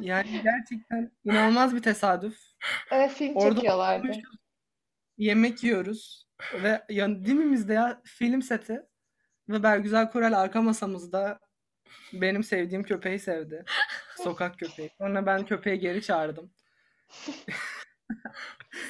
[0.00, 2.38] Yani gerçekten inanılmaz bir tesadüf.
[2.90, 4.12] Evet film Orada çekiyorlardı.
[5.18, 6.26] yemek yiyoruz
[6.62, 8.82] ve yan dibimizde ya film seti
[9.48, 11.38] ve Bergüzar Korel arka masamızda
[12.12, 13.64] benim sevdiğim köpeği sevdi.
[14.16, 14.90] Sokak köpeği.
[14.98, 16.50] Sonra ben köpeği geri çağırdım.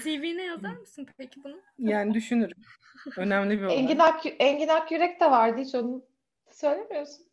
[0.02, 1.60] CV'ne yazar mısın peki bunu?
[1.78, 2.62] Yani düşünürüm.
[3.16, 3.76] Önemli bir olay.
[3.78, 6.04] Engin, Ak Engin Akyürek de vardı hiç onu
[6.50, 7.26] söylemiyorsun.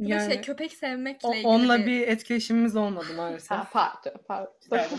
[0.00, 1.86] Da Yani şey köpek sevmekle o- ilgili onunla bir...
[1.86, 3.50] bir etkileşimimiz olmadı maalesef.
[3.50, 4.52] Ha, pardon, pardon.
[4.72, 4.90] Evet.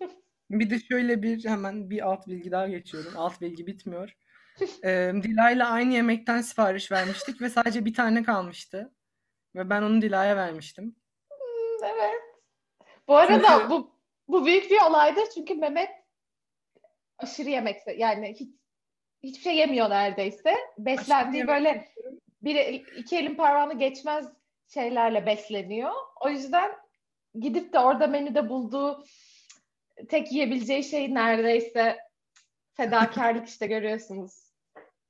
[0.50, 3.12] Bir de şöyle bir hemen bir alt bilgi daha geçiyorum.
[3.16, 4.16] Alt bilgi bitmiyor.
[4.84, 8.94] Ee, Dila'yla aynı yemekten sipariş vermiştik ve sadece bir tane kalmıştı.
[9.54, 10.96] Ve ben onu Dila'ya vermiştim.
[11.84, 12.20] Evet.
[13.08, 13.96] Bu arada bu
[14.28, 15.90] bu büyük bir olaydır çünkü Mehmet
[17.18, 18.50] aşırı yemek yani hiç
[19.22, 20.54] hiçbir şey yemiyor neredeyse.
[20.78, 21.88] Beslendiği böyle
[22.44, 22.56] bir
[22.96, 24.26] iki elin parmağını geçmez
[24.74, 25.90] şeylerle besleniyor.
[26.20, 26.70] O yüzden
[27.40, 29.04] gidip de orada menüde bulduğu
[30.08, 31.98] tek yiyebileceği şey neredeyse
[32.74, 34.32] fedakarlık işte görüyorsunuz.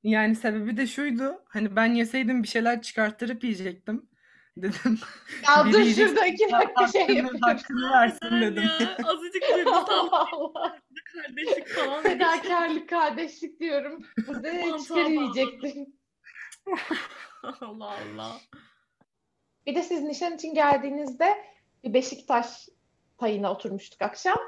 [0.02, 1.42] Yani sebebi de şuydu.
[1.48, 4.08] Hani ben yeseydim bir şeyler çıkarttırıp yiyecektim.
[4.56, 4.98] Dedim.
[5.48, 8.62] Ya dur yiyecek, şurada iki dakika şey hakkını versin dedim.
[8.62, 10.78] ya, azıcık duygusal Allah.
[11.12, 12.02] kardeşlik falan.
[12.02, 14.04] Fedakarlık, kardeşlik diyorum.
[14.28, 15.12] Burada bağladım.
[15.12, 15.86] yiyecektim.
[17.42, 18.36] Allah Allah.
[19.66, 21.44] Bir de siz nişan için geldiğinizde
[21.84, 22.68] bir Beşiktaş
[23.18, 24.38] tayına oturmuştuk akşam.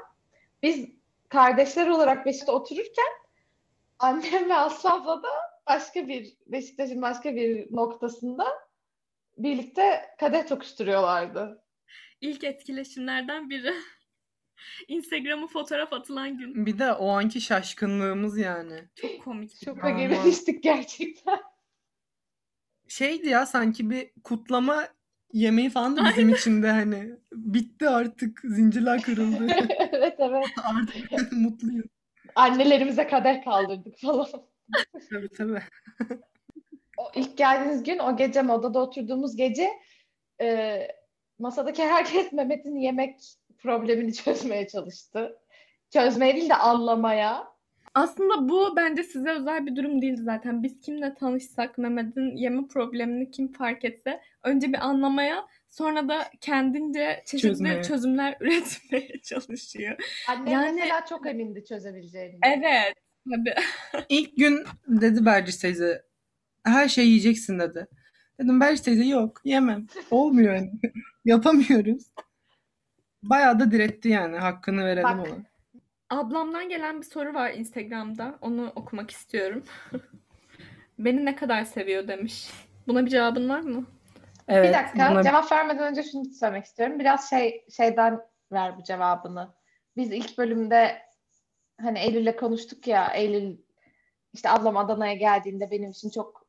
[0.63, 0.89] Biz
[1.29, 3.13] kardeşler olarak Beşiktaş'ta otururken
[3.99, 5.29] annem ve Aslan'la da
[5.67, 8.45] başka bir Beşiktaş'ın başka bir noktasında
[9.37, 11.63] birlikte kadeh tokuşturuyorlardı.
[12.21, 13.73] İlk etkileşimlerden biri.
[14.87, 16.65] Instagram'a fotoğraf atılan gün.
[16.65, 18.89] Bir de o anki şaşkınlığımız yani.
[18.95, 19.51] Çok komik.
[19.67, 19.97] Aman.
[19.97, 21.39] girmiştik gerçekten.
[22.87, 24.87] Şeydi ya sanki bir kutlama
[25.33, 27.09] yemeği falan da bizim içinde hani.
[27.31, 28.41] Bitti artık.
[28.43, 29.47] Zincirler kırıldı.
[29.91, 30.45] evet evet.
[30.63, 31.85] artık mutluyum.
[32.35, 34.27] Annelerimize kadeh kaldırdık falan.
[35.09, 35.61] Tabii tabii.
[36.97, 39.69] o ilk geldiğiniz gün o gece odada oturduğumuz gece
[40.41, 40.79] e,
[41.39, 43.19] masadaki herkes Mehmet'in yemek
[43.57, 45.39] problemini çözmeye çalıştı.
[45.93, 47.54] Çözmeye değil de anlamaya.
[47.95, 50.63] Aslında bu bence size özel bir durum değil zaten.
[50.63, 57.23] Biz kimle tanışsak Mehmet'in yeme problemini kim fark etse önce bir anlamaya sonra da kendince
[57.25, 57.83] çeşitli Çözmeye.
[57.83, 59.97] çözümler üretmeye çalışıyor.
[60.29, 62.39] Annem Yani- mesela çok emindi çözebileceğini.
[62.45, 62.93] Evet.
[63.29, 63.53] Tabii.
[64.09, 66.03] İlk gün dedi Bercis teyze
[66.63, 67.87] her şeyi yiyeceksin dedi.
[68.39, 69.87] Dedim Bercis teyze yok yemem.
[70.11, 70.71] Olmuyor yani.
[71.25, 72.03] Yapamıyoruz.
[73.23, 74.37] Bayağı da diretti yani.
[74.37, 75.27] Hakkını verelim Bak.
[75.27, 75.54] ona.
[76.15, 78.35] Ablamdan gelen bir soru var Instagram'da.
[78.41, 79.63] Onu okumak istiyorum.
[80.99, 82.51] Beni ne kadar seviyor demiş.
[82.87, 83.85] Buna bir cevabın var mı?
[84.47, 84.69] Evet.
[84.69, 86.99] bir dakika buna- cevap vermeden önce şunu söylemek istiyorum.
[86.99, 89.53] Biraz şey şeyden ver bu cevabını.
[89.97, 91.01] Biz ilk bölümde
[91.81, 93.57] hani Eylül'le konuştuk ya Eylül
[94.33, 96.47] işte ablam Adana'ya geldiğinde benim için çok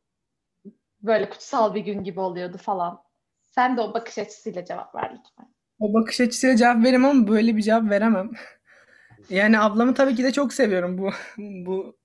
[1.03, 3.03] böyle kutsal bir gün gibi oluyordu falan.
[3.45, 5.55] Sen de o bakış açısıyla cevap ver lütfen.
[5.81, 8.31] O bakış açısıyla cevap veririm ama böyle bir cevap veremem.
[9.31, 11.97] Yani ablamı tabii ki de çok seviyorum bu bu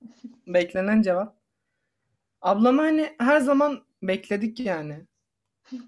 [0.47, 1.35] beklenen cevap.
[2.41, 5.05] Ablamı hani her zaman bekledik yani.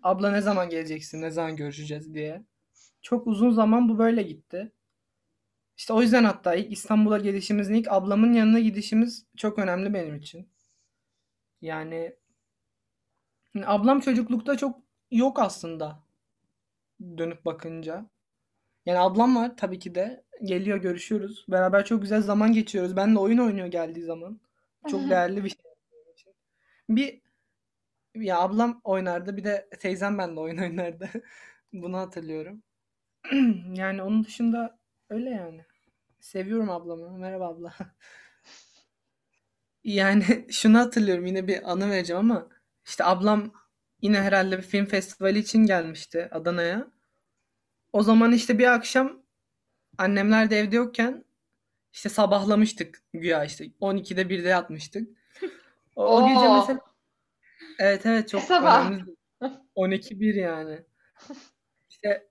[0.04, 2.43] Abla ne zaman geleceksin, ne zaman görüşeceğiz diye.
[3.02, 4.72] Çok uzun zaman bu böyle gitti.
[5.78, 10.50] İşte o yüzden hatta ilk İstanbul'a gelişimizin ilk ablamın yanına gidişimiz çok önemli benim için.
[11.62, 12.15] Yani
[13.65, 14.80] ablam çocuklukta çok
[15.12, 16.04] yok aslında
[17.17, 18.06] dönüp bakınca.
[18.86, 20.23] Yani ablam var tabii ki de.
[20.43, 21.46] Geliyor görüşüyoruz.
[21.50, 22.96] Beraber çok güzel zaman geçiriyoruz.
[22.96, 24.39] Benle oyun oynuyor geldiği zaman.
[24.89, 25.60] Çok değerli bir şey.
[26.89, 27.22] Bir
[28.15, 31.10] ya ablam oynardı bir de teyzem benimle oyun oynardı.
[31.74, 32.63] Bunu hatırlıyorum.
[33.74, 35.65] Yani onun dışında öyle yani.
[36.19, 37.17] Seviyorum ablamı.
[37.17, 37.74] Merhaba abla.
[39.84, 42.50] Yani şunu hatırlıyorum yine bir anı vereceğim ama
[42.86, 43.52] işte ablam
[44.02, 46.88] yine herhalde bir film festivali için gelmişti Adana'ya.
[47.93, 49.23] O zaman işte bir akşam
[49.98, 51.26] annemler de evde yokken
[51.94, 55.10] işte sabahlamıştık güya işte 12'de 1'de yatmıştık.
[55.96, 56.80] O, o gece mesela
[57.80, 58.92] evet evet çok Sabah.
[58.92, 59.16] önemli.
[59.76, 60.84] 12-1 yani.
[61.90, 62.28] İşte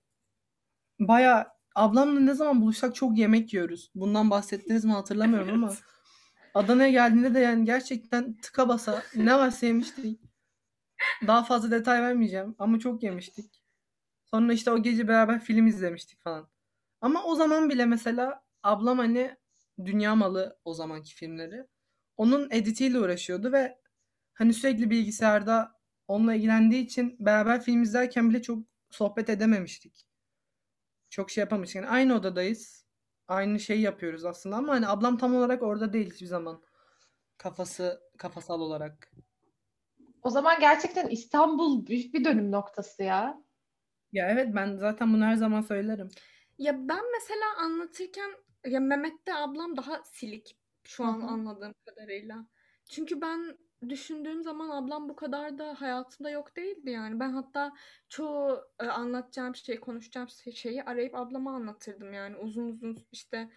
[1.00, 3.90] baya ablamla ne zaman buluşsak çok yemek yiyoruz.
[3.94, 5.74] Bundan bahsettiniz mi hatırlamıyorum ama
[6.54, 10.20] Adana'ya geldiğinde de yani gerçekten tıka basa ne varsa yemiştik.
[11.26, 13.62] Daha fazla detay vermeyeceğim ama çok yemiştik.
[14.24, 16.51] Sonra işte o gece beraber film izlemiştik falan.
[17.02, 19.36] Ama o zaman bile mesela ablam hani
[19.84, 21.66] dünya malı o zamanki filmleri.
[22.16, 23.78] Onun editiyle uğraşıyordu ve
[24.34, 25.72] hani sürekli bilgisayarda
[26.08, 28.58] onunla ilgilendiği için beraber film izlerken bile çok
[28.90, 30.06] sohbet edememiştik.
[31.10, 31.74] çok şey yapamayız.
[31.74, 32.86] Yani aynı odadayız.
[33.28, 36.62] Aynı şeyi yapıyoruz aslında ama hani ablam tam olarak orada değil hiçbir zaman.
[37.38, 39.12] Kafası kafasal olarak.
[40.22, 43.42] O zaman gerçekten İstanbul büyük bir dönüm noktası ya.
[44.12, 46.10] Ya evet ben zaten bunu her zaman söylerim.
[46.62, 48.30] Ya ben mesela anlatırken
[48.66, 51.26] ya Mehmet'te ablam daha silik şu Hı an hı.
[51.26, 52.46] anladığım kadarıyla.
[52.90, 57.20] Çünkü ben düşündüğüm zaman ablam bu kadar da hayatımda yok değildi yani.
[57.20, 57.72] Ben hatta
[58.08, 62.36] çoğu e, anlatacağım şey, konuşacağım şey- şeyi arayıp ablama anlatırdım yani.
[62.36, 63.50] Uzun uzun işte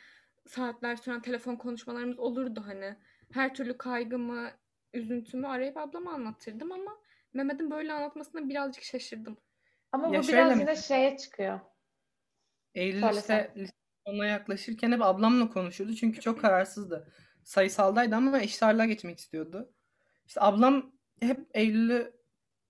[0.47, 2.95] saatler süren telefon konuşmalarımız olurdu hani.
[3.33, 4.51] Her türlü kaygımı,
[4.93, 6.97] üzüntümü arayıp ablama anlatırdım ama
[7.33, 9.37] Mehmet'in böyle anlatmasına birazcık şaşırdım.
[9.91, 10.61] Ama Ya bu şöyle biraz mi?
[10.61, 11.59] yine şeye çıkıyor.
[12.75, 13.73] Eylül Söyle lise, lise
[14.07, 15.95] sonuna yaklaşırken hep ablamla konuşuyordu.
[15.95, 17.11] Çünkü çok kararsızdı.
[17.43, 19.73] Sayısaldaydı ama eşit ağırlığa geçmek istiyordu.
[20.27, 22.13] İşte ablam hep Eylül'ü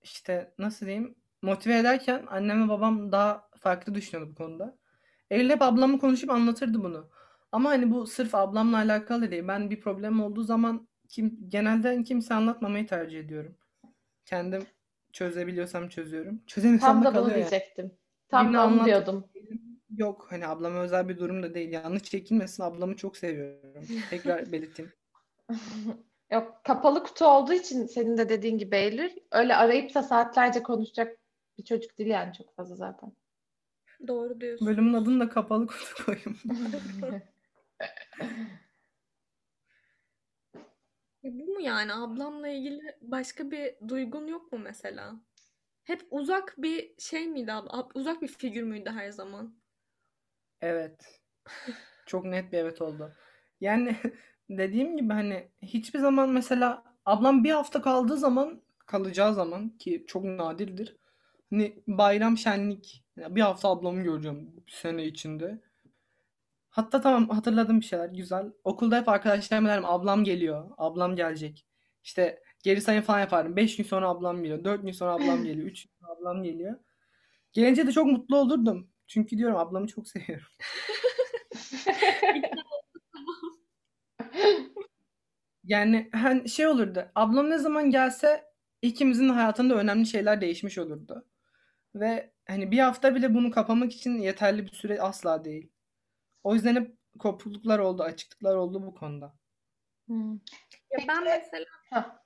[0.04, 4.78] işte nasıl diyeyim motive ederken annem ve babam daha farklı düşünüyordu bu konuda.
[5.30, 7.10] Eylül hep ablamla konuşup anlatırdı bunu.
[7.52, 9.48] Ama hani bu sırf ablamla alakalı değil.
[9.48, 13.58] Ben bir problem olduğu zaman kim, genelde kimse anlatmamayı tercih ediyorum.
[14.26, 14.64] Kendim
[15.12, 16.42] çözebiliyorsam çözüyorum.
[16.48, 17.50] Çözemiyorsam Tam da da bunu kalıyor yani.
[17.50, 17.92] diyecektim.
[18.30, 19.26] Tam Birine da onu diyordum.
[19.90, 21.72] Yok hani ablama özel bir durum da değil.
[21.72, 23.86] Yanlış çekilmesin ablamı çok seviyorum.
[24.10, 24.92] Tekrar belirteyim.
[26.32, 31.18] Yok kapalı kutu olduğu için senin de dediğin gibi Eylül öyle arayıp da saatlerce konuşacak
[31.58, 33.12] bir çocuk değil yani çok fazla zaten.
[34.08, 34.68] Doğru diyorsun.
[34.68, 36.38] Bölümün adını da kapalı kutu koyayım.
[41.24, 45.16] Ya bu mu yani ablamla ilgili başka bir duygun yok mu mesela?
[45.84, 47.70] Hep uzak bir şey miydi abla?
[47.70, 49.56] Ab- Uzak bir figür müydü her zaman?
[50.66, 51.22] Evet.
[52.06, 53.14] Çok net bir evet oldu.
[53.62, 53.96] Yani
[54.50, 60.24] dediğim gibi hani hiçbir zaman mesela ablam bir hafta kaldığı zaman kalacağı zaman ki çok
[60.24, 60.98] nadirdir.
[61.50, 65.62] Hani bayram şenlik bir hafta ablamı göreceğim bir sene içinde.
[66.70, 68.52] Hatta tamam hatırladım bir şeyler güzel.
[68.64, 70.72] Okulda hep arkadaşlarıma derim ablam geliyor.
[70.78, 71.66] Ablam gelecek.
[72.04, 73.56] İşte geri sayım falan yapardım.
[73.56, 74.64] 5 gün sonra ablam geliyor.
[74.64, 75.68] 4 gün sonra ablam geliyor.
[75.68, 76.76] 3 gün sonra ablam geliyor.
[77.54, 78.95] Gelince de çok mutlu olurdum.
[79.08, 80.48] Çünkü diyorum ablamı çok seviyorum.
[85.66, 87.12] Yani hani şey olurdu.
[87.16, 88.46] Ablam ne zaman gelse
[88.82, 91.26] ikimizin hayatında önemli şeyler değişmiş olurdu.
[91.96, 95.72] Ve hani bir hafta bile bunu kapamak için yeterli bir süre asla değil.
[96.44, 99.36] O yüzden hep kopukluklar oldu, açıklıklar oldu bu konuda.
[100.08, 100.34] Hmm.
[100.92, 102.25] Ya ben mesela.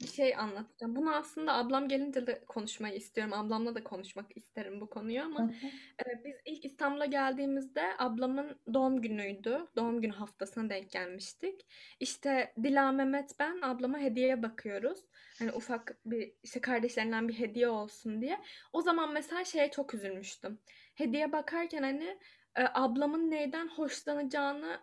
[0.00, 0.96] Bir şey anlatacağım.
[0.96, 3.32] Bunu aslında ablam gelince de konuşmayı istiyorum.
[3.32, 5.66] Ablamla da konuşmak isterim bu konuyu ama Hı hı.
[6.06, 9.66] e, biz ilk İstanbul'a geldiğimizde ablamın doğum günüydü.
[9.76, 11.66] Doğum günü haftasına denk gelmiştik.
[12.00, 15.00] İşte Dila, Mehmet, ben ablama hediyeye bakıyoruz.
[15.38, 18.40] Hani ufak bir işte kardeşlerinden bir hediye olsun diye.
[18.72, 20.60] O zaman mesela şeye çok üzülmüştüm.
[20.94, 22.18] Hediye bakarken hani
[22.56, 24.80] e, ablamın neyden hoşlanacağını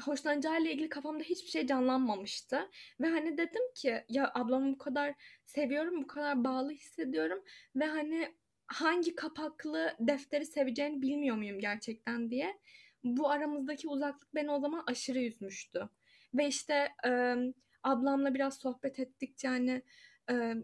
[0.00, 2.68] hoşlanacağıyla ilgili kafamda hiçbir şey canlanmamıştı.
[3.00, 7.42] Ve hani dedim ki ya ablamı bu kadar seviyorum, bu kadar bağlı hissediyorum
[7.76, 8.34] ve hani
[8.66, 12.58] hangi kapaklı defteri seveceğini bilmiyor muyum gerçekten diye.
[13.04, 15.88] Bu aramızdaki uzaklık beni o zaman aşırı üzmüştü.
[16.34, 17.36] Ve işte e,
[17.82, 19.82] ablamla biraz sohbet ettikçe hani
[20.30, 20.54] e,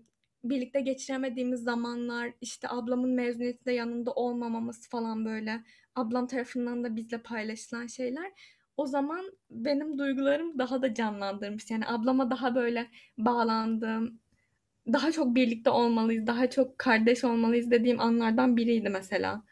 [0.45, 5.61] birlikte geçiremediğimiz zamanlar, işte ablamın mezuniyetinde yanında olmamamız falan böyle
[5.95, 8.33] ablam tarafından da bizle paylaşılan şeyler
[8.81, 11.71] o zaman benim duygularım daha da canlandırmış.
[11.71, 12.87] Yani ablama daha böyle
[13.19, 14.21] bağlandığım,
[14.93, 19.43] daha çok birlikte olmalıyız, daha çok kardeş olmalıyız dediğim anlardan biriydi mesela.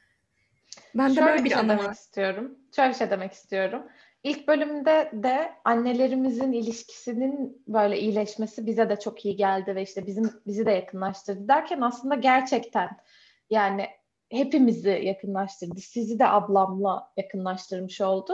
[0.95, 1.93] Ben de Şöyle böyle bir bir şey demek var.
[1.93, 2.59] istiyorum.
[2.77, 3.83] Şöyle bir şey demek istiyorum.
[4.23, 10.31] İlk bölümde de annelerimizin ilişkisinin böyle iyileşmesi bize de çok iyi geldi ve işte bizim
[10.47, 12.89] bizi de yakınlaştırdı derken aslında gerçekten
[13.51, 13.87] yani
[14.31, 15.81] hepimizi yakınlaştırdı.
[15.81, 18.33] Sizi de ablamla yakınlaştırmış oldu.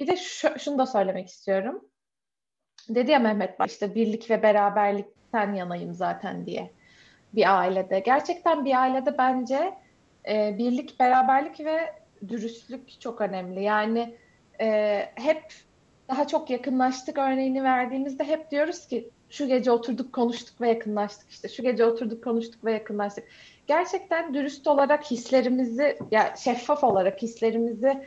[0.00, 1.84] Bir de şu, şunu da söylemek istiyorum.
[2.88, 6.70] Dedi ya Mehmet bak işte birlik ve beraberlikten yanayım zaten diye
[7.34, 8.00] bir ailede.
[8.00, 9.74] Gerçekten bir ailede bence
[10.28, 11.94] e, birlik, beraberlik ve
[12.28, 13.62] dürüstlük çok önemli.
[13.62, 14.16] Yani
[14.60, 15.42] e, hep
[16.08, 21.48] daha çok yakınlaştık örneğini verdiğimizde hep diyoruz ki şu gece oturduk konuştuk ve yakınlaştık işte
[21.48, 23.24] şu gece oturduk konuştuk ve yakınlaştık.
[23.66, 28.06] Gerçekten dürüst olarak hislerimizi ya şeffaf olarak hislerimizi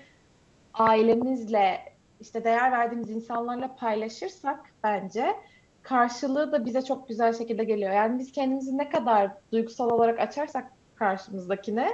[0.74, 1.80] ailemizle
[2.20, 5.36] işte değer verdiğimiz insanlarla paylaşırsak bence
[5.82, 7.92] karşılığı da bize çok güzel şekilde geliyor.
[7.92, 11.90] Yani biz kendimizi ne kadar duygusal olarak açarsak karşımızdakine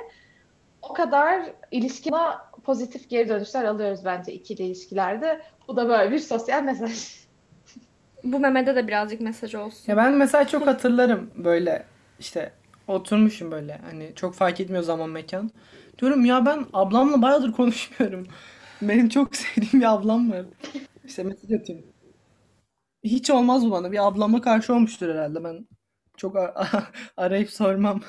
[0.82, 2.18] o kadar ilişkine
[2.64, 5.42] pozitif geri dönüşler alıyoruz bence ikili ilişkilerde.
[5.68, 7.26] Bu da böyle bir sosyal mesaj.
[8.24, 9.84] Bu Mehmet'e de birazcık mesaj olsun.
[9.88, 11.86] Ya ben mesela çok hatırlarım böyle
[12.20, 12.52] işte
[12.88, 15.52] oturmuşum böyle hani çok fark etmiyor zaman mekan.
[16.00, 18.28] Diyorum ya ben ablamla bayağıdır konuşmuyorum.
[18.90, 20.46] Benim çok sevdiğim bir ablam var.
[21.06, 21.86] İşte mesaj atıyorum.
[23.04, 23.92] Hiç olmaz bu bana.
[23.92, 25.44] Bir ablama karşı olmuştur herhalde.
[25.44, 25.68] Ben
[26.18, 26.68] çok a-
[27.18, 28.02] arayıp sormam.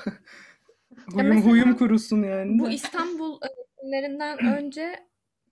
[1.13, 2.69] Huyum, mesela huyum kurusun yani Bu.
[2.71, 3.49] İstanbul e,
[3.83, 5.07] günlerinden önce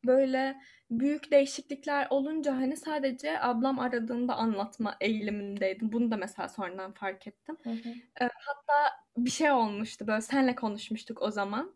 [0.06, 0.56] böyle
[0.90, 5.92] büyük değişiklikler olunca hani sadece ablam aradığında anlatma eğilimindeydim.
[5.92, 7.56] Bunu da mesela sonradan fark ettim.
[7.62, 7.88] Hı hı.
[8.20, 11.74] E, Hatta bir şey olmuştu böyle senle konuşmuştuk o zaman.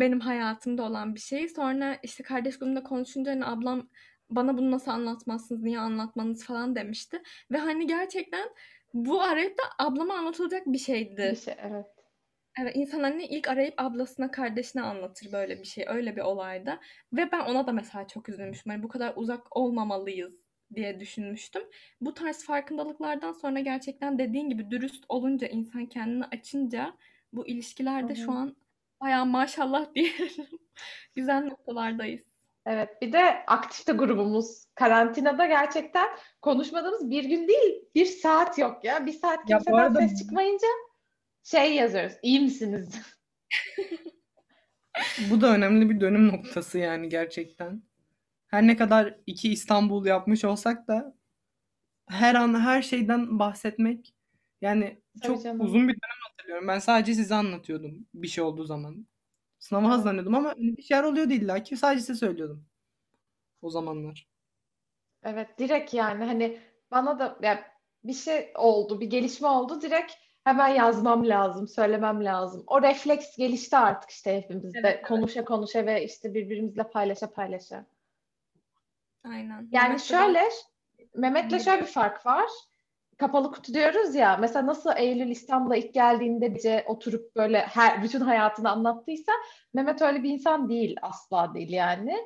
[0.00, 1.48] Benim hayatımda olan bir şey.
[1.48, 3.88] Sonra işte kardeş grubunda konuşunca hani ablam
[4.30, 7.22] bana bunu nasıl anlatmazsınız, niye anlatmanız falan demişti.
[7.50, 8.48] Ve hani gerçekten
[8.94, 11.28] bu arayıp da ablama anlatılacak bir şeydi.
[11.32, 11.86] Bir şey evet.
[12.60, 16.80] Evet, insan hani ilk arayıp ablasına, kardeşine anlatır böyle bir şey, öyle bir olayda.
[17.12, 18.72] Ve ben ona da mesela çok üzülmüştüm.
[18.72, 21.62] Hani bu kadar uzak olmamalıyız diye düşünmüştüm.
[22.00, 26.94] Bu tarz farkındalıklardan sonra gerçekten dediğin gibi dürüst olunca, insan kendini açınca
[27.32, 28.36] bu ilişkilerde şu hı.
[28.36, 28.56] an
[29.00, 30.48] bayağı maşallah diyelim.
[31.16, 32.26] Güzel noktalardayız.
[32.66, 34.64] Evet, bir de aktif de grubumuz.
[34.74, 36.06] Karantinada gerçekten
[36.42, 39.06] konuşmadığımız bir gün değil, bir saat yok ya.
[39.06, 40.68] Bir saat Ya kimseden arada ses çıkmayınca
[41.42, 42.12] şey yazıyoruz.
[42.22, 43.00] İyi misiniz?
[45.30, 47.82] bu da önemli bir dönüm noktası yani gerçekten.
[48.48, 51.14] Her ne kadar iki İstanbul yapmış olsak da
[52.08, 54.14] her an her şeyden bahsetmek
[54.60, 55.60] yani Tabii çok canım.
[55.60, 56.18] uzun bir dönem
[56.48, 56.68] hatırlıyorum.
[56.68, 59.06] Ben sadece size anlatıyordum bir şey olduğu zaman.
[59.58, 62.66] Sınava hazırlanıyordum ama hani bir şeyler oluyordu illa ki sadece size söylüyordum
[63.62, 64.28] o zamanlar.
[65.22, 66.58] Evet, direkt yani hani
[66.90, 67.64] bana da ya
[68.04, 69.80] bir şey oldu, bir gelişme oldu.
[69.80, 70.12] Direkt
[70.44, 72.64] hemen yazmam lazım, söylemem lazım.
[72.66, 74.78] O refleks gelişti artık işte hepimizde.
[74.78, 75.06] Evet, evet.
[75.06, 77.86] Konuşa konuşa ve işte birbirimizle paylaşa paylaşa.
[79.24, 79.68] Aynen.
[79.72, 80.44] Yani Mehmet de şöyle,
[81.14, 82.50] Mehmet'le şöyle bir fark var.
[83.18, 84.36] Kapalı kutu diyoruz ya.
[84.36, 89.32] Mesela nasıl Eylül İstanbul'a ilk geldiğinde bize oturup böyle her bütün hayatını anlattıysa
[89.74, 92.16] Mehmet öyle bir insan değil, asla değil yani.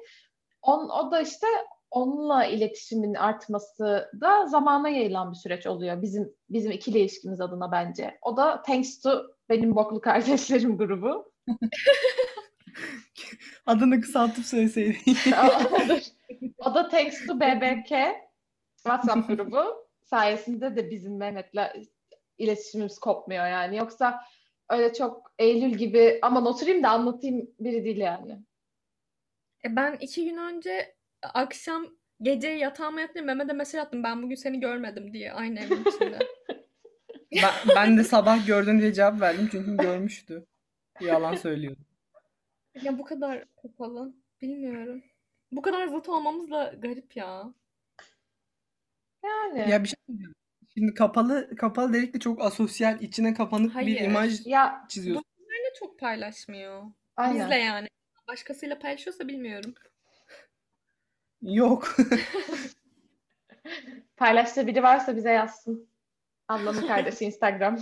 [0.62, 1.46] On, o da işte
[1.90, 8.18] onunla iletişimin artması da zamana yayılan bir süreç oluyor bizim bizim ikili ilişkimiz adına bence.
[8.22, 11.32] O da thanks to benim boklu kardeşlerim grubu.
[13.66, 14.98] Adını kısaltıp söyleseydin.
[16.58, 17.92] o da thanks to BBK
[18.76, 21.88] WhatsApp grubu sayesinde de bizim Mehmet'le
[22.38, 23.76] iletişimimiz kopmuyor yani.
[23.76, 24.24] Yoksa
[24.70, 28.38] öyle çok Eylül gibi aman oturayım da anlatayım biri değil yani.
[29.64, 31.86] E ben iki gün önce akşam
[32.22, 34.04] gece yatağıma yatınca Mehmet'e mesaj attım.
[34.04, 36.18] Ben bugün seni görmedim diye aynı evin içinde.
[37.42, 40.46] Ben, ben de sabah gördün diye cevap verdim çünkü görmüştü.
[41.00, 41.80] Yalan söylüyordu.
[42.82, 44.14] Ya bu kadar kapalı.
[44.42, 45.02] Bilmiyorum.
[45.52, 47.54] Bu kadar zıt olmamız da garip ya.
[49.24, 50.34] Yani Ya bir şey söyleyeceğim.
[50.74, 54.00] Şimdi kapalı kapalı delikli çok asosyal, içine kapanık bir Hayır.
[54.00, 55.24] imaj ya çiziyorsun.
[55.38, 56.82] Benle çok paylaşmıyor.
[57.16, 57.40] aynen.
[57.40, 57.88] Bizle yani.
[58.28, 59.74] Başkasıyla paylaşıyorsa bilmiyorum.
[61.42, 61.96] Yok.
[64.16, 65.88] Paylaştığı biri varsa bize yazsın.
[66.48, 67.78] Ablamın kardeşi Instagram.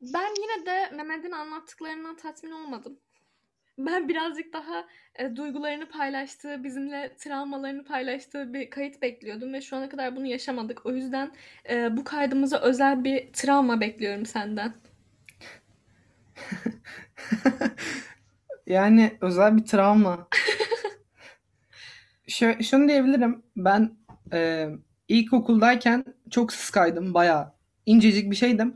[0.00, 3.00] Ben yine de Mehmet'in anlattıklarından tatmin olmadım.
[3.78, 9.88] Ben birazcık daha e, duygularını paylaştığı, bizimle travmalarını paylaştığı bir kayıt bekliyordum ve şu ana
[9.88, 10.86] kadar bunu yaşamadık.
[10.86, 11.32] O yüzden
[11.70, 14.72] e, bu kaydımıza özel bir travma bekliyorum senden.
[18.66, 20.28] Yani özel bir travma.
[22.28, 23.42] Şö- şunu diyebilirim.
[23.56, 23.90] Ben
[24.32, 24.68] e,
[25.08, 27.14] ilkokuldayken çok sıskaydım.
[27.14, 27.52] Bayağı
[27.86, 28.74] incecik bir şeydim.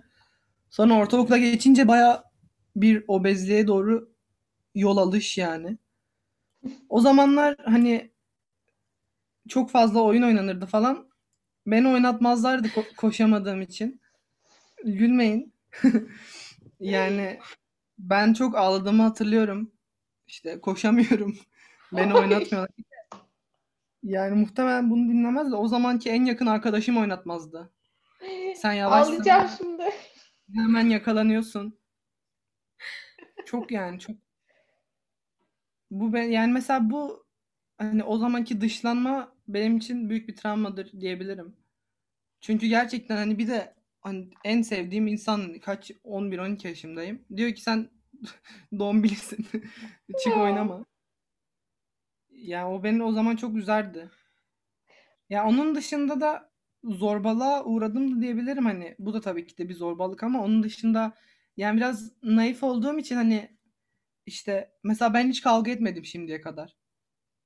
[0.71, 2.25] Sonra ortaokula geçince bayağı
[2.77, 4.08] bir obezliğe doğru
[4.81, 5.79] yol alış yani.
[6.89, 8.11] O zamanlar hani
[9.49, 11.09] çok fazla oyun oynanırdı falan.
[11.67, 14.01] Beni oynatmazlardı ko- koşamadığım için.
[14.85, 15.53] Gülmeyin.
[16.81, 17.39] Yani
[17.99, 19.73] ben çok ağladığımı hatırlıyorum.
[20.27, 21.37] İşte koşamıyorum.
[21.93, 22.21] Beni Oy.
[22.21, 22.71] oynatmıyorlar.
[24.03, 27.73] Yani muhtemelen bunu dinlemez de o zamanki en yakın arkadaşım oynatmazdı.
[28.57, 29.13] Sen yavaşsın.
[29.13, 29.83] Ağlayacağım şimdi.
[30.55, 31.79] Hemen yakalanıyorsun.
[33.47, 34.17] Çok yani çok.
[35.91, 37.27] Bu ben yani mesela bu
[37.79, 41.57] hani o zamanki dışlanma benim için büyük bir travmadır diyebilirim.
[42.41, 47.25] Çünkü gerçekten hani bir de hani en sevdiğim insan kaç 11-12 yaşındayım.
[47.37, 47.91] Diyor ki sen
[48.79, 49.47] dombilisin.
[50.25, 50.85] Çık oynama.
[52.31, 54.11] Ya o beni o zaman çok üzerdi.
[55.31, 56.51] Ya onun dışında da
[56.85, 58.97] zorbalığa uğradım da diyebilirim hani.
[58.99, 61.15] Bu da tabii ki de bir zorbalık ama onun dışında
[61.57, 63.58] yani biraz naif olduğum için hani
[64.29, 66.77] işte mesela ben hiç kavga etmedim şimdiye kadar.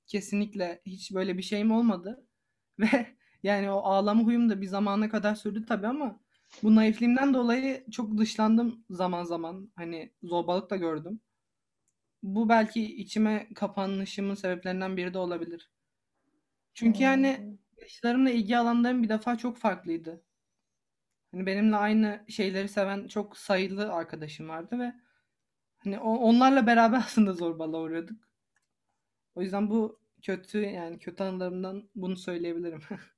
[0.07, 2.27] Kesinlikle hiç böyle bir şeyim olmadı.
[2.81, 3.07] Ve
[3.43, 6.21] yani o ağlama huyum da bir zamana kadar sürdü tabii ama
[6.65, 9.73] bu naifliğimden dolayı çok dışlandım zaman zaman.
[9.77, 11.21] Hani zorbalık da gördüm.
[12.23, 15.71] Bu belki içime kapanışımın sebeplerinden biri de olabilir.
[16.75, 17.59] Çünkü yani Hmm.
[17.81, 20.25] yaşlarımla ilgi alanlarım bir defa çok farklıydı.
[21.33, 24.93] Hani benimle aynı şeyleri seven çok sayılı arkadaşım vardı ve
[25.85, 28.17] hani onlarla beraber aslında zorbalığa uğruyorduk.
[29.35, 32.81] O yüzden bu kötü yani kötü anılarımdan bunu söyleyebilirim.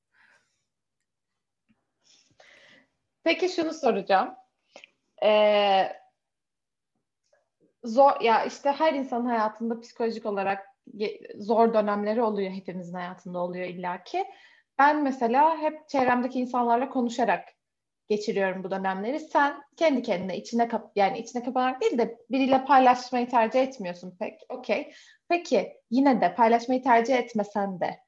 [3.25, 4.35] Peki şunu soracağım.
[5.23, 5.93] Ee,
[7.85, 10.67] zor ya işte her insanın hayatında psikolojik olarak
[11.37, 12.51] zor dönemleri oluyor.
[12.51, 14.25] Hepimizin hayatında oluyor illaki.
[14.79, 17.49] Ben mesela hep çevremdeki insanlarla konuşarak
[18.09, 19.21] geçiriyorum bu dönemleri.
[19.21, 24.41] Sen kendi kendine içine kap yani içine kapanarak değil de biriyle paylaşmayı tercih etmiyorsun pek.
[24.49, 24.93] Okey.
[25.29, 28.01] Peki yine de paylaşmayı tercih etmesen de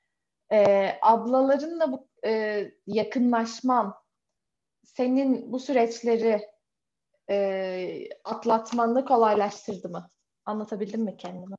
[0.52, 3.94] e, ablalarınla bu e, yakınlaşman
[4.84, 6.40] senin bu süreçleri
[7.30, 10.10] e, atlatmanı kolaylaştırdı mı?
[10.44, 11.54] Anlatabildim mi kendimi?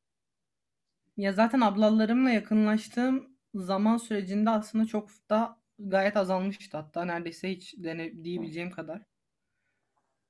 [1.17, 8.23] Ya zaten ablalarımla yakınlaştığım zaman sürecinde aslında çok da gayet azalmıştı hatta neredeyse hiç dene
[8.23, 9.01] diyebileceğim kadar.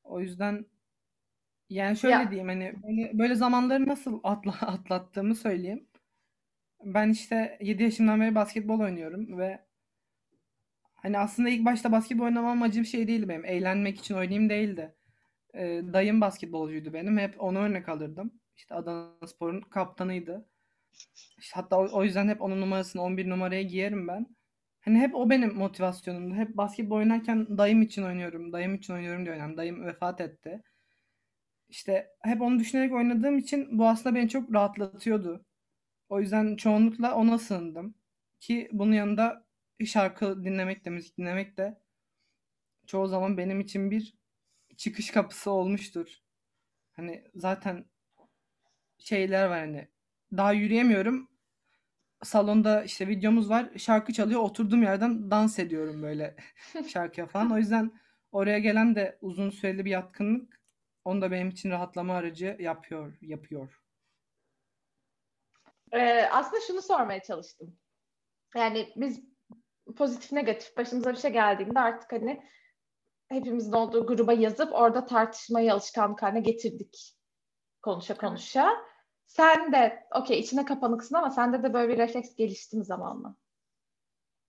[0.03, 0.65] O yüzden
[1.69, 5.87] yani şöyle Ya diyeyim hani böyle, böyle zamanları nasıl atla, atlattığımı söyleyeyim.
[6.83, 9.65] Ben işte 7 yaşımdan beri basketbol oynuyorum ve
[10.95, 13.45] hani aslında ilk başta basketbol oynama amacım şey değildi benim.
[13.45, 14.95] Eğlenmek için oynayayım değildi.
[15.55, 17.17] Ee, dayım basketbolcuydu benim.
[17.17, 18.31] Hep onu örnek alırdım.
[18.57, 20.49] İşte Adanaspor'un kaptanıydı.
[21.39, 24.36] İşte hatta o, o yüzden hep onun numarasını 11 numaraya giyerim ben.
[24.87, 26.35] Hani hep o benim motivasyonumdu.
[26.35, 28.53] Hep basketbol oynarken dayım için oynuyorum.
[28.53, 29.57] Dayım için oynuyorum diye oynuyorum.
[29.57, 30.63] Dayım vefat etti.
[31.69, 35.45] İşte hep onu düşünerek oynadığım için bu aslında beni çok rahatlatıyordu.
[36.09, 37.95] O yüzden çoğunlukla ona sığındım.
[38.39, 39.45] Ki bunun yanında
[39.85, 41.81] şarkı dinlemek de, müzik dinlemek de
[42.87, 44.13] çoğu zaman benim için bir
[44.77, 46.07] çıkış kapısı olmuştur.
[46.93, 47.85] Hani zaten
[48.99, 49.87] şeyler var hani
[50.37, 51.29] daha yürüyemiyorum.
[52.23, 53.69] Salonda işte videomuz var.
[53.77, 54.41] Şarkı çalıyor.
[54.41, 56.35] Oturduğum yerden dans ediyorum böyle
[56.87, 57.51] şarkıya falan.
[57.51, 57.91] O yüzden
[58.31, 60.61] oraya gelen de uzun süreli bir yatkınlık.
[61.05, 63.81] Onu da benim için rahatlama aracı yapıyor, yapıyor.
[65.91, 67.77] e, aslında şunu sormaya çalıştım.
[68.55, 69.21] Yani biz
[69.95, 72.43] pozitif negatif başımıza bir şey geldiğinde artık hani
[73.29, 77.13] hepimizin olduğu gruba yazıp orada tartışmayı alışkanlık haline getirdik
[77.81, 78.96] konuşa Evet.
[79.27, 83.35] Sen de okey içine kapanıksın ama sende de böyle bir refleks gelişti mi zamanla?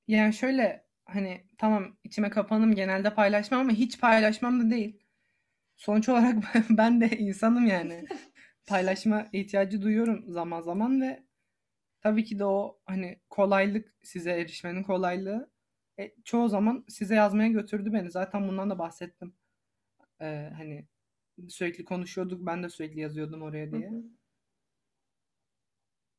[0.09, 5.03] Yani şöyle hani tamam içime kapanım genelde paylaşmam ama hiç paylaşmam da değil.
[5.77, 8.09] Sonuç olarak ben de insanım yani.
[8.67, 11.25] Paylaşma ihtiyacı duyuyorum zaman zaman ve
[12.03, 15.51] tabii ki de o hani kolaylık size erişmenin kolaylığı
[16.01, 18.11] e, çoğu zaman size yazmaya götürdü beni.
[18.11, 19.35] Zaten bundan da bahsettim.
[20.23, 20.87] Ee, hani
[21.49, 22.47] sürekli konuşuyorduk.
[22.47, 23.89] Ben de sürekli yazıyordum oraya Hı diye.
[23.89, 24.03] hı.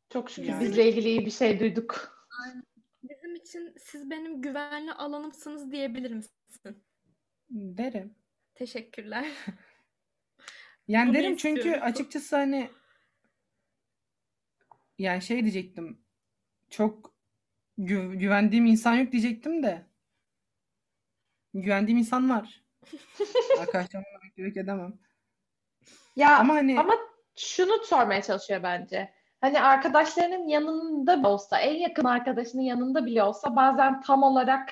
[0.10, 2.26] Çok şükür Yani bizle ilgili iyi bir şey duyduk.
[2.44, 2.64] Aynen.
[3.04, 6.84] Bizim için siz benim güvenli alanımsınız diyebilir misin?
[7.50, 8.16] derim.
[8.56, 9.26] Teşekkürler.
[10.88, 12.70] Yani Bunu derim çünkü açıkçası hani
[14.98, 16.02] yani şey diyecektim.
[16.70, 17.14] Çok
[17.80, 19.86] gü- güvendiğim insan yok diyecektim de
[21.54, 22.64] güvendiğim insan var.
[23.60, 25.00] Arkadaşlarımla beklemek edemem.
[26.16, 26.94] Ya Ama hani ama
[27.36, 29.14] şunu sormaya çalışıyor bence.
[29.42, 34.70] Hani arkadaşlarının yanında olsa, en yakın arkadaşının yanında bile olsa bazen tam olarak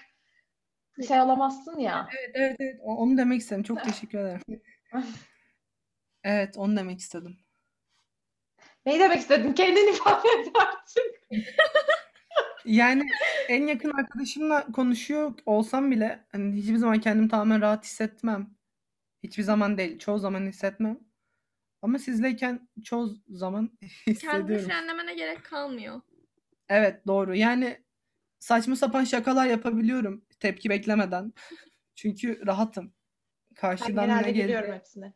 [1.07, 2.07] şey olamazsın ya.
[2.19, 3.63] evet evet evet onu demek istedim.
[3.63, 4.41] Çok teşekkür ederim.
[6.23, 7.37] Evet onu demek istedim.
[8.85, 9.53] Neyi demek istedin?
[9.53, 11.05] Kendini ifade et artık.
[12.65, 13.07] Yani
[13.49, 18.49] en yakın arkadaşımla konuşuyor olsam bile hani hiçbir zaman kendimi tamamen rahat hissetmem.
[19.23, 20.99] Hiçbir zaman değil, çoğu zaman hissetmem.
[21.81, 24.65] Ama sizleyken çoğu zaman Kendini hissediyorum.
[24.67, 26.01] frenlemene gerek kalmıyor.
[26.69, 27.35] Evet doğru.
[27.35, 27.77] Yani
[28.39, 31.33] saçma sapan şakalar yapabiliyorum tepki beklemeden.
[31.95, 32.85] Çünkü rahatım.
[32.85, 34.73] Ben Karşıdan ne genelde gülüyorum gelecek?
[34.79, 35.13] hepsine.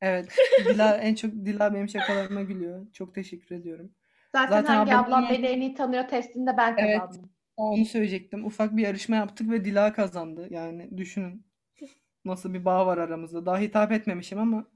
[0.00, 0.36] Evet.
[0.68, 2.86] Dila en çok Dila benim şakalarıma gülüyor.
[2.92, 3.94] Çok teşekkür ediyorum.
[4.32, 7.00] Zaten Zaten hangi ablam ablam beni en iyi tanıyor testinde ben Evet.
[7.00, 7.30] kazandım.
[7.56, 8.44] Onu söyleyecektim.
[8.46, 10.46] Ufak bir yarışma yaptık ve Dila kazandı.
[10.50, 11.46] Yani düşünün
[12.24, 13.46] nasıl bir bağ var aramızda.
[13.46, 14.66] Daha hitap etmemişim ama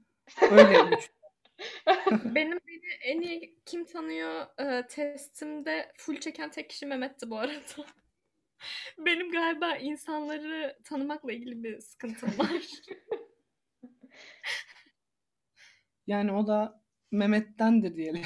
[0.41, 1.11] öyle güç.
[2.35, 7.59] Benim beni en iyi kim tanıyor e, testimde full çeken tek kişi Mehmet'ti bu arada.
[8.97, 12.51] Benim galiba insanları tanımakla ilgili bir sıkıntım var.
[16.07, 18.21] Yani o da Mehmet'tendir diyelim.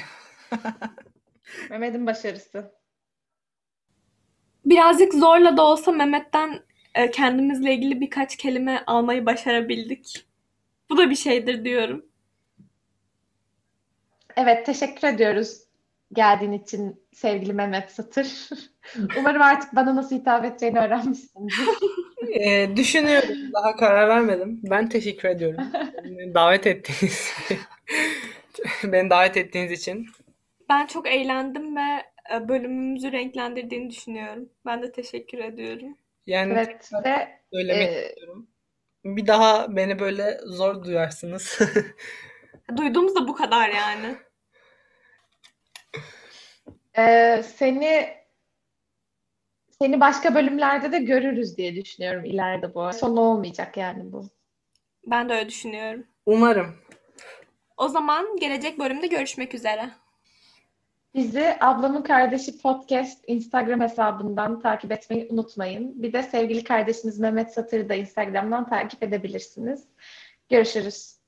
[1.70, 2.74] Mehmet'in başarısı.
[4.64, 6.62] Birazcık zorla da olsa Mehmet'ten
[6.94, 10.29] e, kendimizle ilgili birkaç kelime almayı başarabildik.
[10.90, 12.06] Bu da bir şeydir diyorum.
[14.36, 15.70] Evet, teşekkür ediyoruz
[16.12, 18.48] geldiğin için sevgili Mehmet Satır.
[19.18, 21.54] Umarım artık bana nasıl hitap edeceğini öğrenmişsindir.
[22.40, 23.28] Ee, düşünüyorum.
[23.52, 24.60] Daha karar vermedim.
[24.62, 25.64] Ben teşekkür ediyorum.
[26.34, 27.32] Davet ettiğiniz
[28.84, 30.06] beni davet ettiğiniz için.
[30.68, 32.02] Ben çok eğlendim ve
[32.34, 34.48] e, bölümümüzü renklendirdiğini düşünüyorum.
[34.66, 35.96] Ben de teşekkür ediyorum.
[36.26, 38.46] Yani Evet ve söylemek e, istiyorum.
[39.04, 41.58] Bir daha beni böyle zor duyarsınız.
[42.76, 44.16] Duyduğumuz da bu kadar yani.
[46.98, 48.20] e, seni
[49.78, 52.92] seni başka bölümlerde de görürüz diye düşünüyorum ileride bu.
[52.92, 54.24] Sonu olmayacak yani bu.
[55.06, 56.06] Ben de öyle düşünüyorum.
[56.26, 56.76] Umarım.
[57.76, 59.90] O zaman gelecek bölümde görüşmek üzere.
[61.14, 66.02] Bizi Ablamın Kardeşi Podcast Instagram hesabından takip etmeyi unutmayın.
[66.02, 69.84] Bir de sevgili kardeşiniz Mehmet Satır'ı da Instagram'dan takip edebilirsiniz.
[70.48, 71.19] Görüşürüz.